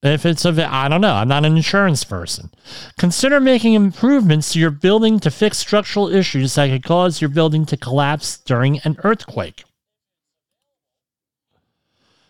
If 0.03 0.27
it's 0.27 0.45
a, 0.45 0.69
I 0.69 0.89
don't 0.89 1.01
know, 1.01 1.15
I'm 1.15 1.29
not 1.29 1.45
an 1.45 1.57
insurance 1.57 2.03
person. 2.03 2.51
Consider 2.99 3.39
making 3.39 3.75
improvements 3.75 4.53
to 4.53 4.59
your 4.59 4.71
building 4.71 5.21
to 5.21 5.31
fix 5.31 5.59
structural 5.59 6.09
issues 6.09 6.57
that 6.57 6.71
could 6.71 6.83
cause 6.83 7.21
your 7.21 7.31
building 7.31 7.65
to 7.67 7.77
collapse 7.77 8.39
during 8.39 8.81
an 8.81 8.97
earthquake. 9.05 9.65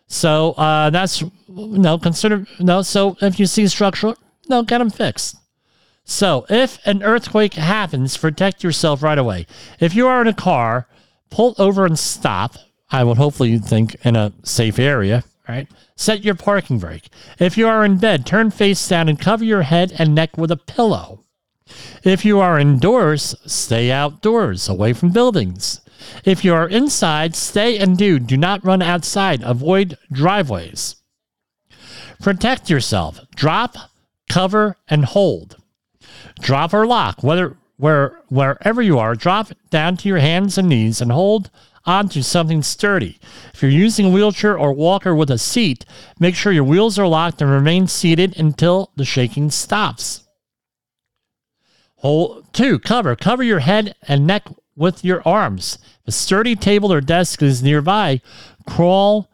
So 0.07 0.53
uh, 0.53 0.91
that's 0.91 1.25
no 1.49 1.99
consider 1.99 2.47
no. 2.61 2.83
So 2.83 3.17
if 3.23 3.41
you 3.41 3.47
see 3.47 3.67
structural, 3.69 4.17
no, 4.47 4.63
get 4.63 4.79
them 4.79 4.91
fixed. 4.91 5.37
So 6.05 6.45
if 6.51 6.79
an 6.85 7.03
earthquake 7.03 7.55
happens, 7.55 8.19
protect 8.19 8.63
yourself 8.63 9.03
right 9.03 9.17
away. 9.17 9.47
If 9.81 9.95
you 9.95 10.07
are 10.09 10.21
in 10.21 10.27
a 10.27 10.35
car, 10.35 10.89
pull 11.33 11.55
over 11.59 11.85
and 11.85 11.99
stop. 11.99 12.57
I 12.91 13.03
would 13.03 13.17
hopefully 13.17 13.59
think 13.59 13.97
in 14.05 14.15
a 14.15 14.33
safe 14.45 14.79
area, 14.79 15.25
right? 15.49 15.67
Set 15.97 16.25
your 16.25 16.35
parking 16.35 16.79
brake. 16.79 17.09
If 17.39 17.57
you 17.57 17.67
are 17.67 17.85
in 17.85 17.97
bed, 17.97 18.27
turn 18.27 18.51
face 18.51 18.87
down 18.87 19.09
and 19.09 19.19
cover 19.19 19.45
your 19.45 19.63
head 19.63 19.93
and 19.99 20.15
neck 20.15 20.37
with 20.37 20.51
a 20.51 20.57
pillow. 20.57 21.25
If 22.05 22.25
you 22.25 22.39
are 22.39 22.59
indoors, 22.59 23.35
stay 23.47 23.91
outdoors, 23.91 24.69
away 24.69 24.93
from 24.93 25.11
buildings. 25.11 25.81
If 26.25 26.45
you 26.45 26.53
are 26.53 26.69
inside, 26.69 27.35
stay 27.35 27.79
and 27.79 27.97
do. 27.97 28.19
Do 28.19 28.37
not 28.37 28.65
run 28.65 28.83
outside. 28.83 29.43
Avoid 29.43 29.97
driveways. 30.13 30.97
Protect 32.21 32.69
yourself. 32.69 33.21
Drop, 33.35 33.77
cover, 34.29 34.77
and 34.89 35.05
hold. 35.05 35.57
Drop 36.41 36.75
or 36.75 36.87
lock, 36.87 37.23
whether 37.23 37.57
where 37.83 38.21
wherever 38.29 38.81
you 38.81 38.97
are, 38.97 39.17
drop 39.17 39.49
down 39.71 39.97
to 39.97 40.09
your 40.09 40.21
hands 40.21 40.57
and 40.57 40.69
knees 40.69 41.01
and 41.01 41.11
hold 41.11 41.51
onto 41.85 42.23
something 42.23 42.63
sturdy. 42.63 43.19
If 43.53 43.61
you're 43.61 43.73
using 43.73 44.07
a 44.07 44.11
wheelchair 44.11 44.57
or 44.57 44.73
walker 44.73 45.17
with 45.17 45.33
a 45.33 45.37
seat, 45.37 45.85
make 46.21 46.37
sure 46.37 46.53
your 46.53 46.63
wheels 46.63 46.97
are 46.97 47.09
locked 47.09 47.43
and 47.43 47.51
remain 47.51 47.89
seated 47.89 48.39
until 48.39 48.93
the 48.95 49.05
shaking 49.05 49.51
stops. 49.51 50.23
Hole 51.97 52.45
two, 52.53 52.79
cover. 52.79 53.17
Cover 53.17 53.43
your 53.43 53.59
head 53.59 53.97
and 54.07 54.29
neck 54.29 54.47
with 54.77 55.05
your 55.05 55.21
arms. 55.27 55.81
If 56.03 56.09
a 56.09 56.13
sturdy 56.13 56.55
table 56.55 56.93
or 56.93 57.01
desk 57.01 57.43
is 57.43 57.65
nearby, 57.65 58.21
crawl 58.65 59.29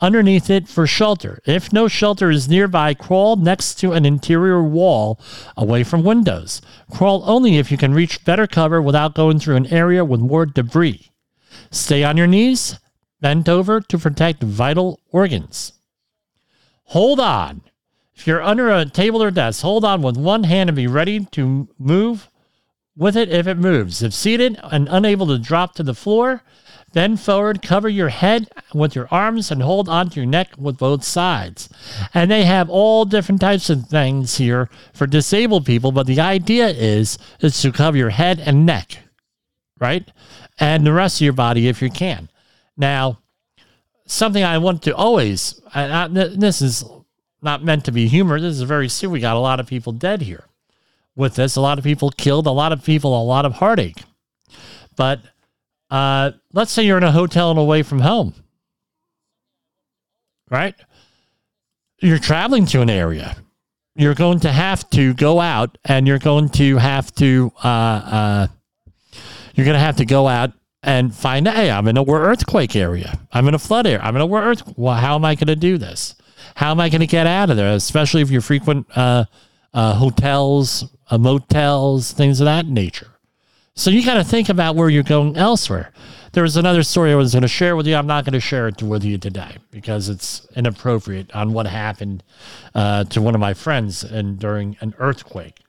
underneath 0.00 0.50
it 0.50 0.68
for 0.68 0.86
shelter. 0.86 1.40
If 1.46 1.72
no 1.72 1.88
shelter 1.88 2.30
is 2.30 2.48
nearby, 2.48 2.94
crawl 2.94 3.36
next 3.36 3.76
to 3.76 3.92
an 3.92 4.04
interior 4.04 4.62
wall 4.62 5.20
away 5.56 5.84
from 5.84 6.02
windows. 6.02 6.60
Crawl 6.90 7.22
only 7.26 7.56
if 7.56 7.70
you 7.70 7.76
can 7.76 7.94
reach 7.94 8.24
better 8.24 8.46
cover 8.46 8.82
without 8.82 9.14
going 9.14 9.38
through 9.38 9.56
an 9.56 9.72
area 9.72 10.04
with 10.04 10.20
more 10.20 10.46
debris. 10.46 11.10
Stay 11.70 12.04
on 12.04 12.16
your 12.16 12.26
knees, 12.26 12.78
bent 13.20 13.48
over 13.48 13.80
to 13.80 13.98
protect 13.98 14.42
vital 14.42 15.00
organs. 15.10 15.72
Hold 16.88 17.20
on. 17.20 17.62
If 18.14 18.26
you're 18.26 18.42
under 18.42 18.70
a 18.70 18.84
table 18.84 19.22
or 19.22 19.30
desk, 19.30 19.62
hold 19.62 19.84
on 19.84 20.02
with 20.02 20.16
one 20.16 20.44
hand 20.44 20.70
and 20.70 20.76
be 20.76 20.86
ready 20.86 21.24
to 21.32 21.68
move 21.78 22.28
with 22.96 23.16
it 23.16 23.28
if 23.28 23.46
it 23.46 23.58
moves. 23.58 24.02
If 24.02 24.14
seated 24.14 24.58
and 24.62 24.88
unable 24.90 25.26
to 25.28 25.38
drop 25.38 25.74
to 25.74 25.82
the 25.82 25.94
floor, 25.94 26.42
bend 26.94 27.20
forward, 27.20 27.60
cover 27.60 27.88
your 27.88 28.08
head 28.08 28.48
with 28.72 28.94
your 28.94 29.08
arms, 29.10 29.50
and 29.50 29.62
hold 29.62 29.88
onto 29.88 30.20
your 30.20 30.28
neck 30.28 30.48
with 30.56 30.78
both 30.78 31.04
sides. 31.04 31.68
And 32.14 32.30
they 32.30 32.44
have 32.44 32.70
all 32.70 33.04
different 33.04 33.40
types 33.40 33.68
of 33.68 33.86
things 33.86 34.36
here 34.36 34.70
for 34.94 35.06
disabled 35.06 35.66
people, 35.66 35.92
but 35.92 36.06
the 36.06 36.20
idea 36.20 36.68
is 36.68 37.18
is 37.40 37.60
to 37.60 37.72
cover 37.72 37.96
your 37.96 38.10
head 38.10 38.40
and 38.40 38.64
neck, 38.64 38.98
right? 39.78 40.08
And 40.58 40.86
the 40.86 40.92
rest 40.92 41.20
of 41.20 41.24
your 41.24 41.32
body 41.32 41.68
if 41.68 41.82
you 41.82 41.90
can. 41.90 42.30
Now, 42.76 43.18
something 44.06 44.42
I 44.42 44.58
want 44.58 44.82
to 44.84 44.96
always, 44.96 45.60
I, 45.74 46.04
I, 46.04 46.08
this 46.08 46.62
is 46.62 46.84
not 47.42 47.62
meant 47.62 47.84
to 47.84 47.92
be 47.92 48.08
humor. 48.08 48.40
This 48.40 48.54
is 48.54 48.62
very 48.62 48.88
serious. 48.88 49.12
We 49.12 49.20
got 49.20 49.36
a 49.36 49.40
lot 49.40 49.60
of 49.60 49.66
people 49.66 49.92
dead 49.92 50.22
here 50.22 50.44
with 51.16 51.36
this, 51.36 51.56
a 51.56 51.60
lot 51.60 51.78
of 51.78 51.84
people 51.84 52.10
killed, 52.10 52.46
a 52.46 52.50
lot 52.50 52.72
of 52.72 52.84
people, 52.84 53.20
a 53.20 53.22
lot 53.22 53.44
of 53.44 53.54
heartache. 53.54 54.02
But 54.96 55.20
uh, 55.90 56.32
let's 56.52 56.72
say 56.72 56.84
you're 56.84 56.98
in 56.98 57.04
a 57.04 57.12
hotel 57.12 57.50
and 57.50 57.58
away 57.58 57.82
from 57.82 58.00
home, 58.00 58.34
right? 60.50 60.74
You're 62.00 62.18
traveling 62.18 62.66
to 62.66 62.80
an 62.80 62.90
area. 62.90 63.36
You're 63.96 64.14
going 64.14 64.40
to 64.40 64.50
have 64.50 64.88
to 64.90 65.14
go 65.14 65.40
out 65.40 65.78
and 65.84 66.06
you're 66.06 66.18
going 66.18 66.48
to 66.50 66.78
have 66.78 67.14
to, 67.16 67.52
uh, 67.62 67.68
uh, 67.68 68.46
you're 69.54 69.64
going 69.64 69.76
to 69.76 69.80
have 69.80 69.96
to 69.96 70.04
go 70.04 70.26
out 70.26 70.52
and 70.82 71.14
find, 71.14 71.48
hey, 71.48 71.70
I'm 71.70 71.88
in 71.88 71.96
a 71.96 72.04
earthquake 72.04 72.76
area. 72.76 73.18
I'm 73.32 73.48
in 73.48 73.54
a 73.54 73.58
flood 73.58 73.86
area. 73.86 74.00
I'm 74.02 74.16
in 74.16 74.22
a 74.22 74.34
earth. 74.34 74.62
Well, 74.76 74.96
how 74.96 75.14
am 75.14 75.24
I 75.24 75.34
going 75.34 75.46
to 75.46 75.56
do 75.56 75.78
this? 75.78 76.16
How 76.56 76.70
am 76.70 76.80
I 76.80 76.88
going 76.88 77.00
to 77.00 77.06
get 77.06 77.26
out 77.26 77.50
of 77.50 77.56
there? 77.56 77.72
Especially 77.72 78.20
if 78.20 78.30
you're 78.30 78.40
frequent 78.40 78.86
uh, 78.96 79.24
uh, 79.72 79.94
hotels, 79.94 80.84
uh, 81.10 81.18
motels, 81.18 82.12
things 82.12 82.40
of 82.40 82.44
that 82.44 82.66
nature. 82.66 83.13
So 83.76 83.90
you 83.90 84.04
got 84.04 84.14
to 84.14 84.24
think 84.24 84.48
about 84.48 84.76
where 84.76 84.88
you're 84.88 85.02
going 85.02 85.36
elsewhere. 85.36 85.92
There 86.32 86.44
was 86.44 86.56
another 86.56 86.82
story 86.82 87.12
I 87.12 87.16
was 87.16 87.32
going 87.32 87.42
to 87.42 87.48
share 87.48 87.74
with 87.76 87.86
you. 87.86 87.96
I'm 87.96 88.06
not 88.06 88.24
going 88.24 88.32
to 88.34 88.40
share 88.40 88.68
it 88.68 88.82
with 88.82 89.04
you 89.04 89.18
today 89.18 89.56
because 89.70 90.08
it's 90.08 90.46
inappropriate 90.54 91.34
on 91.34 91.52
what 91.52 91.66
happened 91.66 92.22
uh, 92.74 93.04
to 93.04 93.20
one 93.20 93.34
of 93.34 93.40
my 93.40 93.54
friends 93.54 94.04
and 94.04 94.38
during 94.38 94.76
an 94.80 94.94
earthquake. 94.98 95.60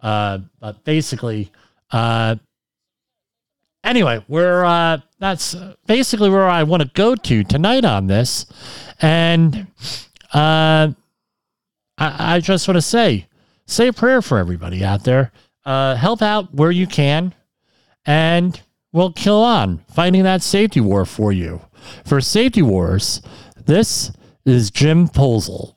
Uh, 0.00 0.40
but 0.60 0.84
basically, 0.84 1.50
uh, 1.90 2.36
anyway, 3.82 4.22
where 4.26 4.64
uh, 4.66 4.98
that's 5.18 5.56
basically 5.86 6.28
where 6.28 6.48
I 6.48 6.64
want 6.64 6.82
to 6.82 6.90
go 6.92 7.14
to 7.14 7.44
tonight 7.44 7.86
on 7.86 8.06
this, 8.06 8.44
and 9.00 9.66
uh, 10.34 10.92
I, 11.96 12.34
I 12.36 12.40
just 12.40 12.68
want 12.68 12.76
to 12.76 12.82
say, 12.82 13.26
say 13.66 13.88
a 13.88 13.92
prayer 13.94 14.20
for 14.20 14.36
everybody 14.36 14.84
out 14.84 15.04
there. 15.04 15.32
Uh, 15.64 15.96
help 15.96 16.20
out 16.20 16.52
where 16.52 16.70
you 16.70 16.86
can, 16.86 17.34
and 18.06 18.60
we'll 18.92 19.12
kill 19.12 19.42
on 19.42 19.78
fighting 19.90 20.22
that 20.24 20.42
safety 20.42 20.80
war 20.80 21.04
for 21.04 21.32
you. 21.32 21.60
For 22.04 22.20
Safety 22.20 22.62
Wars, 22.62 23.20
this 23.66 24.12
is 24.44 24.70
Jim 24.70 25.08
Posel. 25.08 25.76